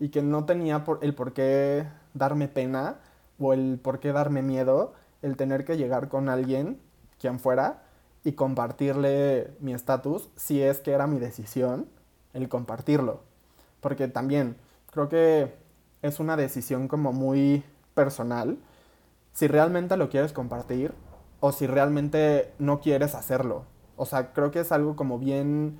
y 0.00 0.08
que 0.08 0.20
no 0.20 0.46
tenía 0.46 0.82
por 0.82 0.98
el 1.02 1.14
por 1.14 1.32
qué 1.32 1.86
darme 2.12 2.48
pena 2.48 2.96
o 3.38 3.52
el 3.52 3.78
por 3.80 4.00
qué 4.00 4.12
darme 4.12 4.42
miedo 4.42 4.92
el 5.22 5.36
tener 5.36 5.64
que 5.64 5.76
llegar 5.76 6.08
con 6.08 6.28
alguien, 6.28 6.80
quien 7.18 7.38
fuera, 7.38 7.84
y 8.24 8.32
compartirle 8.32 9.52
mi 9.60 9.72
estatus, 9.72 10.28
si 10.36 10.62
es 10.62 10.80
que 10.80 10.92
era 10.92 11.06
mi 11.06 11.18
decisión, 11.18 11.88
el 12.34 12.48
compartirlo. 12.48 13.20
Porque 13.80 14.08
también 14.08 14.56
creo 14.90 15.08
que 15.08 15.54
es 16.02 16.20
una 16.20 16.36
decisión 16.36 16.88
como 16.88 17.12
muy 17.12 17.64
personal, 17.94 18.58
si 19.32 19.48
realmente 19.48 19.96
lo 19.96 20.08
quieres 20.08 20.32
compartir 20.32 20.92
o 21.40 21.52
si 21.52 21.66
realmente 21.66 22.52
no 22.58 22.80
quieres 22.80 23.14
hacerlo. 23.14 23.64
O 23.96 24.06
sea, 24.06 24.32
creo 24.32 24.50
que 24.50 24.60
es 24.60 24.72
algo 24.72 24.94
como 24.94 25.18
bien, 25.18 25.78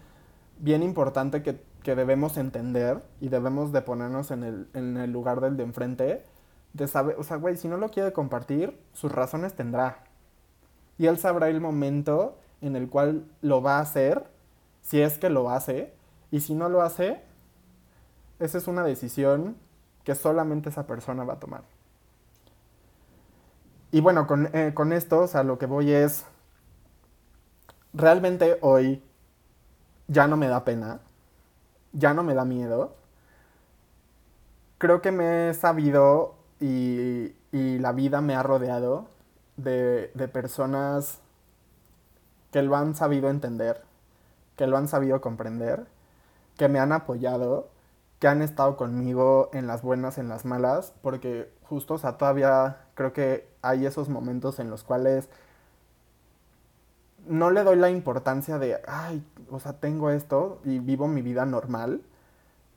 bien 0.59 0.83
importante 0.83 1.43
que, 1.43 1.61
que 1.83 1.95
debemos 1.95 2.37
entender 2.37 3.03
y 3.21 3.29
debemos 3.29 3.73
de 3.73 3.83
ponernos 3.83 4.31
en 4.31 4.43
el, 4.43 4.69
en 4.75 4.97
el 4.97 5.13
lugar 5.13 5.41
del 5.41 5.57
de 5.57 5.63
enfrente 5.65 6.25
de 6.73 6.89
saber, 6.89 7.17
o 7.19 7.23
sea, 7.23 7.37
güey, 7.37 7.57
si 7.57 7.69
no 7.69 7.77
lo 7.77 7.91
quiere 7.91 8.13
compartir, 8.13 8.79
sus 8.93 9.13
razones 9.13 9.55
tendrá. 9.55 10.05
Y 10.99 11.07
él 11.07 11.19
sabrá 11.19 11.49
el 11.49 11.61
momento 11.61 12.39
en 12.61 12.77
el 12.77 12.89
cual 12.89 13.25
lo 13.41 13.63
va 13.63 13.79
a 13.79 13.81
hacer 13.81 14.27
si 14.83 15.01
es 15.01 15.19
que 15.19 15.31
lo 15.31 15.51
hace, 15.51 15.93
y 16.31 16.41
si 16.41 16.55
no 16.55 16.69
lo 16.69 16.83
hace, 16.83 17.23
esa 18.41 18.59
es 18.59 18.67
una 18.67 18.83
decisión 18.83 19.57
que 20.05 20.15
solamente 20.15 20.71
esa 20.71 20.87
persona 20.87 21.25
va 21.25 21.35
a 21.35 21.41
tomar. 21.41 21.63
Y 23.93 24.01
bueno, 24.01 24.27
con, 24.27 24.49
eh, 24.53 24.73
con 24.75 24.93
esto, 24.93 25.21
o 25.21 25.27
sea, 25.29 25.45
lo 25.45 25.59
que 25.59 25.67
voy 25.67 25.93
es, 25.93 26.27
realmente 27.93 28.59
hoy 28.63 29.03
ya 30.09 30.27
no 30.27 30.37
me 30.37 30.49
da 30.49 30.65
pena, 30.65 31.01
ya 31.93 32.15
no 32.15 32.23
me 32.23 32.35
da 32.35 32.45
miedo. 32.45 32.97
Creo 34.79 35.01
que 35.01 35.13
me 35.13 35.51
he 35.51 35.55
sabido 35.55 36.42
y, 36.63 37.35
y 37.51 37.79
la 37.81 37.93
vida 37.93 38.21
me 38.21 38.37
ha 38.37 38.43
rodeado 38.45 39.09
de, 39.57 40.13
de 40.15 40.29
personas 40.29 41.21
que 42.53 42.63
lo 42.63 42.77
han 42.77 42.95
sabido 42.95 43.31
entender, 43.31 43.83
que 44.57 44.67
lo 44.69 44.77
han 44.77 44.87
sabido 44.89 45.21
comprender, 45.21 45.87
que 46.57 46.69
me 46.69 46.79
han 46.79 46.93
apoyado, 46.93 47.69
que 48.21 48.29
han 48.29 48.43
estado 48.43 48.77
conmigo 48.77 49.51
en 49.53 49.67
las 49.67 49.83
buenas, 49.83 50.19
en 50.19 50.29
las 50.29 50.45
malas, 50.45 50.95
porque 51.03 51.51
justo, 51.69 51.95
o 51.95 51.99
sea, 51.99 52.17
todavía 52.17 52.79
creo 52.95 53.13
que 53.13 53.49
hay 53.63 53.85
esos 53.87 54.09
momentos 54.09 54.61
en 54.61 54.71
los 54.71 54.85
cuales 54.85 55.29
no 57.27 57.51
le 57.51 57.65
doy 57.65 57.77
la 57.77 57.91
importancia 57.91 58.59
de, 58.59 58.81
ay, 58.87 59.25
o 59.51 59.61
sea, 59.61 59.75
tengo 59.75 60.11
esto 60.11 60.61
y 60.65 60.79
vivo 60.79 61.09
mi 61.09 61.23
vida 61.23 61.47
normal, 61.47 62.03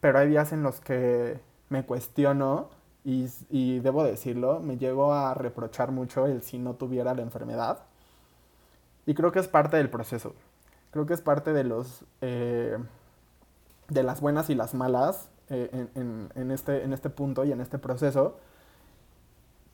pero 0.02 0.20
hay 0.20 0.30
días 0.30 0.54
en 0.54 0.64
los 0.64 0.80
que 0.82 1.40
me 1.70 1.86
cuestiono 1.86 2.70
y, 3.06 3.30
y 3.50 3.80
debo 3.80 4.04
decirlo, 4.04 4.60
me 4.60 4.78
llego 4.78 5.14
a 5.14 5.34
reprochar 5.34 5.92
mucho 5.92 6.26
el 6.26 6.42
si 6.42 6.58
no 6.60 6.74
tuviera 6.76 7.14
la 7.14 7.22
enfermedad. 7.22 7.80
Y 9.06 9.14
creo 9.14 9.32
que 9.32 9.40
es 9.40 9.48
parte 9.48 9.78
del 9.78 9.90
proceso. 9.90 10.34
Creo 10.92 11.06
que 11.06 11.14
es 11.14 11.22
parte 11.22 11.54
de 11.54 11.64
los... 11.64 12.04
Eh, 12.22 12.78
de 13.88 14.02
las 14.04 14.20
buenas 14.20 14.50
y 14.50 14.56
las 14.56 14.74
malas 14.74 15.30
eh, 15.50 15.70
en, 15.72 15.90
en, 15.94 16.30
en, 16.34 16.52
este, 16.52 16.84
en 16.84 16.92
este 16.92 17.10
punto 17.12 17.46
y 17.46 17.52
en 17.52 17.62
este 17.62 17.78
proceso. 17.78 18.38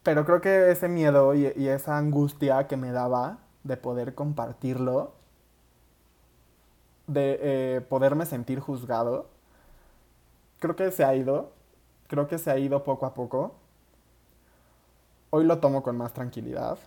Pero 0.04 0.26
creo 0.26 0.42
que 0.42 0.72
ese 0.72 0.90
miedo 0.90 1.34
y, 1.34 1.54
y 1.56 1.68
esa 1.70 1.98
angustia 1.98 2.68
que 2.68 2.76
me 2.76 2.92
daba 2.92 3.38
de 3.64 3.78
poder 3.78 4.16
compartirlo, 4.16 5.14
de 7.08 7.40
eh, 7.42 7.82
poderme 7.82 8.26
sentir 8.26 8.60
juzgado, 8.60 9.30
creo 10.60 10.76
que 10.76 10.92
se 10.92 11.04
ha 11.04 11.16
ido, 11.16 11.52
creo 12.12 12.28
que 12.28 12.38
se 12.38 12.52
ha 12.52 12.58
ido 12.58 12.84
poco 12.84 13.06
a 13.06 13.14
poco. 13.14 13.54
Hoy 15.30 15.46
lo 15.46 15.60
tomo 15.60 15.82
con 15.82 15.96
más 15.96 16.12
tranquilidad, 16.14 16.78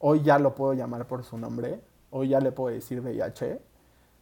hoy 0.00 0.22
ya 0.22 0.38
lo 0.38 0.54
puedo 0.54 0.74
llamar 0.74 1.06
por 1.06 1.24
su 1.24 1.38
nombre, 1.38 1.80
hoy 2.10 2.28
ya 2.28 2.40
le 2.40 2.52
puedo 2.52 2.74
decir 2.74 3.00
VIH 3.00 3.58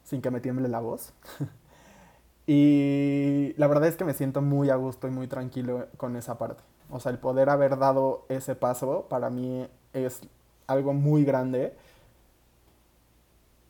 sin 0.05 0.21
que 0.21 0.31
me 0.31 0.39
tiemble 0.39 0.69
la 0.69 0.79
voz. 0.79 1.11
y 2.47 3.53
la 3.57 3.67
verdad 3.67 3.89
es 3.89 3.97
que 3.97 4.05
me 4.05 4.13
siento 4.13 4.41
muy 4.41 4.69
a 4.69 4.77
gusto 4.77 5.09
y 5.09 5.11
muy 5.11 5.27
tranquilo 5.27 5.87
con 5.97 6.15
esa 6.15 6.37
parte. 6.37 6.63
O 6.89 7.01
sea, 7.01 7.11
el 7.11 7.17
poder 7.17 7.49
haber 7.49 7.77
dado 7.77 8.25
ese 8.29 8.55
paso 8.55 9.07
para 9.09 9.29
mí 9.29 9.67
es 9.91 10.21
algo 10.67 10.93
muy 10.93 11.25
grande 11.25 11.75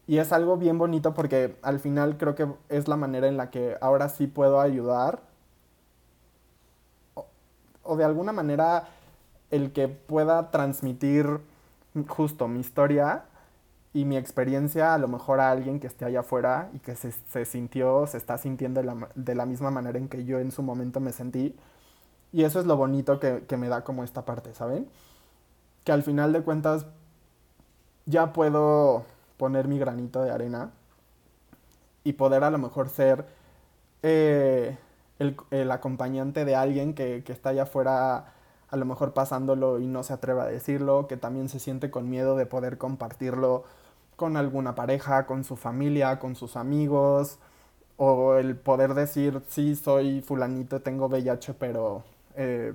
y 0.06 0.20
es 0.20 0.32
algo 0.32 0.58
bien 0.58 0.78
bonito 0.78 1.16
porque 1.16 1.56
al 1.64 1.80
final 1.80 2.18
creo 2.18 2.36
que 2.36 2.48
es 2.70 2.88
la 2.88 2.96
manera 2.96 3.28
en 3.28 3.38
la 3.38 3.50
que 3.50 3.76
ahora 3.82 4.08
sí 4.08 4.28
puedo 4.28 4.62
ayudar. 4.62 5.34
O, 7.86 7.96
de 7.96 8.04
alguna 8.04 8.32
manera 8.32 8.88
el 9.52 9.72
que 9.72 9.88
pueda 9.88 10.52
transmitir 10.52 11.40
justo 12.08 12.48
mi 12.48 12.60
historia 12.60 13.24
y 13.94 14.04
mi 14.06 14.18
experiencia 14.18 14.94
a 14.94 14.98
lo 14.98 15.08
mejor 15.08 15.40
a 15.40 15.52
alguien 15.52 15.80
que 15.80 15.88
esté 15.88 16.04
allá 16.04 16.22
afuera 16.22 16.70
y 16.74 16.80
que 16.80 16.96
se, 16.96 17.12
se 17.12 17.46
sintió, 17.46 18.08
se 18.08 18.18
está 18.18 18.38
sintiendo 18.38 18.82
de 18.82 18.88
la, 18.88 19.10
de 19.16 19.36
la, 19.36 19.46
misma 19.46 19.72
manera 19.72 19.98
en 19.98 20.10
que 20.10 20.26
yo 20.26 20.40
en 20.40 20.52
su 20.52 20.62
momento 20.62 21.00
me 21.00 21.14
sentí. 21.14 21.56
Y 22.34 22.44
eso 22.44 22.60
es 22.60 22.66
lo 22.66 22.76
bonito 22.76 23.20
que, 23.20 23.46
que 23.48 23.56
me 23.56 23.70
da 23.70 23.84
como 23.84 24.04
esta 24.04 24.26
parte, 24.26 24.54
¿saben? 24.54 24.90
Que 25.86 25.94
al 25.94 26.04
final 26.04 26.34
de 26.34 26.42
cuentas 26.42 26.86
ya 28.06 28.34
puedo 28.34 29.06
poner 29.38 29.68
mi 29.68 29.80
granito 29.80 30.22
de 30.24 30.32
arena 30.32 30.72
y 32.04 32.14
poder 32.14 32.44
a 32.44 32.50
lo 32.50 32.58
mejor 32.58 32.90
ser 32.90 33.26
eh, 34.04 34.78
el, 35.20 35.72
acompañante 35.72 36.46
de 36.46 36.56
alguien 36.56 36.94
que, 36.94 37.24
que, 37.24 37.32
está 37.32 37.50
allá 37.50 37.64
afuera 37.64 38.34
a 38.70 38.78
lo 38.78 38.86
mejor 38.86 39.14
pasándolo 39.14 39.80
y 39.80 39.88
no 39.88 40.04
se 40.04 40.14
atreve 40.14 40.42
a 40.42 40.46
decirlo, 40.46 41.08
que 41.08 41.18
también 41.18 41.50
se 41.50 41.60
siente 41.60 41.92
con 41.92 42.10
miedo 42.10 42.36
de 42.36 42.46
poder 42.46 42.78
compartirlo 42.78 43.64
con 44.16 44.38
alguna 44.38 44.76
pareja, 44.76 45.26
con 45.26 45.44
su 45.44 45.56
familia, 45.56 46.20
con 46.20 46.36
sus 46.36 46.56
amigos, 46.56 47.40
o 47.98 48.36
el 48.36 48.56
poder 48.56 48.94
decir, 48.94 49.42
sí, 49.48 49.76
soy 49.76 50.22
fulanito, 50.22 50.82
tengo 50.82 51.08
VIH, 51.08 51.54
pero 51.54 52.04
eh, 52.36 52.74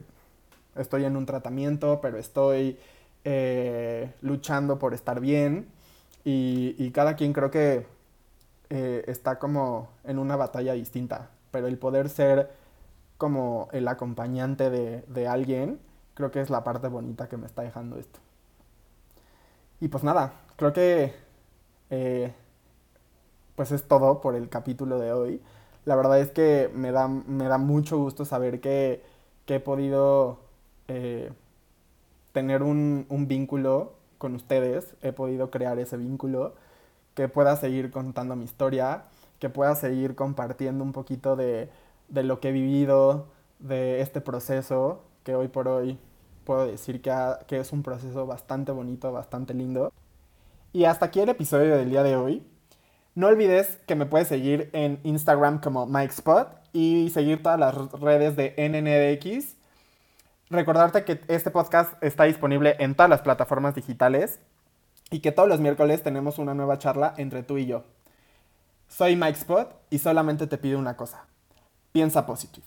estoy 0.77 1.05
en 1.05 1.17
un 1.17 1.27
tratamiento, 1.27 2.01
pero 2.01 2.19
estoy 2.19 2.79
eh, 3.25 4.13
luchando 4.23 4.79
por 4.79 4.95
estar 4.95 5.21
bien 5.21 5.69
y, 6.25 6.75
y 6.79 6.91
cada 6.91 7.17
quien 7.17 7.33
creo 7.33 7.51
que 7.51 7.87
eh, 8.71 9.05
está 9.09 9.39
como 9.39 9.89
en 10.05 10.19
una 10.19 10.37
batalla 10.37 10.73
distinta, 10.75 11.31
pero 11.51 11.67
el 11.67 11.79
poder 11.79 12.09
ser 12.09 12.51
como 13.19 13.69
el 13.73 13.87
acompañante 13.89 14.71
de, 14.71 15.03
de, 15.03 15.29
alguien, 15.29 15.79
creo 16.15 16.31
que 16.31 16.41
es 16.41 16.51
la 16.51 16.65
parte 16.65 16.89
bonita 16.89 17.29
que 17.29 17.37
me 17.37 17.47
está 17.47 17.63
dejando 17.63 17.99
esto. 17.99 18.19
Y 19.81 19.89
pues 19.89 20.05
nada, 20.05 20.33
creo 20.57 20.73
que 20.73 21.15
eh, 21.91 22.33
pues 23.57 23.73
es 23.73 23.87
todo 23.87 24.21
por 24.21 24.37
el 24.37 24.49
capítulo 24.49 24.99
de 24.99 25.13
hoy. 25.13 25.43
La 25.85 25.97
verdad 25.97 26.21
es 26.21 26.31
que 26.31 26.71
me 26.75 26.93
da, 26.93 27.09
me 27.09 27.45
da 27.45 27.59
mucho 27.59 27.99
gusto 27.99 28.25
saber 28.25 28.61
que, 28.61 29.03
que 29.45 29.57
he 29.57 29.61
podido 29.61 30.39
eh, 30.89 31.33
tener 32.33 32.63
un, 32.63 33.07
un 33.09 33.29
vínculo 33.29 33.93
con 34.19 34.35
ustedes, 34.35 34.95
he 35.03 35.13
podido 35.13 35.51
crear 35.51 35.79
ese 35.79 35.97
vínculo, 35.97 36.55
que 37.15 37.29
pueda 37.29 37.57
seguir 37.57 37.91
contando 37.91 38.37
mi 38.37 38.45
historia, 38.45 39.05
que 39.41 39.49
pueda 39.49 39.75
seguir 39.75 40.15
compartiendo 40.15 40.85
un 40.85 40.93
poquito 40.93 41.35
de, 41.35 41.69
de 42.09 42.23
lo 42.23 42.39
que 42.39 42.51
he 42.51 42.53
vivido, 42.53 43.27
de 43.59 44.01
este 44.01 44.21
proceso, 44.21 45.03
que 45.25 45.35
hoy 45.35 45.49
por 45.49 45.67
hoy 45.67 45.99
puedo 46.45 46.67
decir 46.67 47.03
que, 47.03 47.13
que 47.49 47.59
es 47.59 47.73
un 47.73 47.83
proceso 47.83 48.27
bastante 48.27 48.71
bonito, 48.71 49.13
bastante 49.13 49.53
lindo. 49.53 49.93
Y 50.73 50.85
hasta 50.85 51.07
aquí 51.07 51.21
el 51.21 51.29
episodio 51.29 51.77
del 51.77 51.91
día 51.91 52.05
de 52.05 52.15
hoy. 52.17 52.47
No 53.17 53.27
olvides 53.27 53.79
que 53.89 53.97
me 53.97 54.07
puedes 54.07 54.29
seguir 54.29 54.71
en 54.73 55.01
Instagram 55.03 55.61
como 55.61 55.87
MikeSpot 55.87 56.49
y 56.73 57.11
seguir 57.11 57.43
todas 57.43 57.59
las 57.59 57.75
redes 57.93 58.37
de 58.37 58.55
NNDX 58.57 59.57
recordarte 60.51 61.05
que 61.05 61.21
este 61.29 61.51
podcast 61.51 61.93
está 62.03 62.25
disponible 62.25 62.75
en 62.81 62.95
todas 62.95 63.09
las 63.09 63.23
plataformas 63.23 63.75
digitales 63.75 64.41
y 65.11 65.21
que 65.21 65.33
todos 65.33 65.49
los 65.49 65.61
miércoles 65.61 66.03
tenemos 66.03 66.39
una 66.39 66.55
nueva 66.55 66.79
charla 66.79 67.15
entre 67.17 67.45
tú 67.45 67.57
y 67.57 67.67
yo. 67.67 67.85
Soy 68.91 69.15
Mike 69.15 69.39
Spot 69.39 69.73
y 69.89 69.99
solamente 70.01 70.49
te 70.49 70.59
pido 70.59 70.77
una 70.77 70.97
cosa. 70.97 71.25
Piensa 71.93 72.27
positivo. 72.27 72.67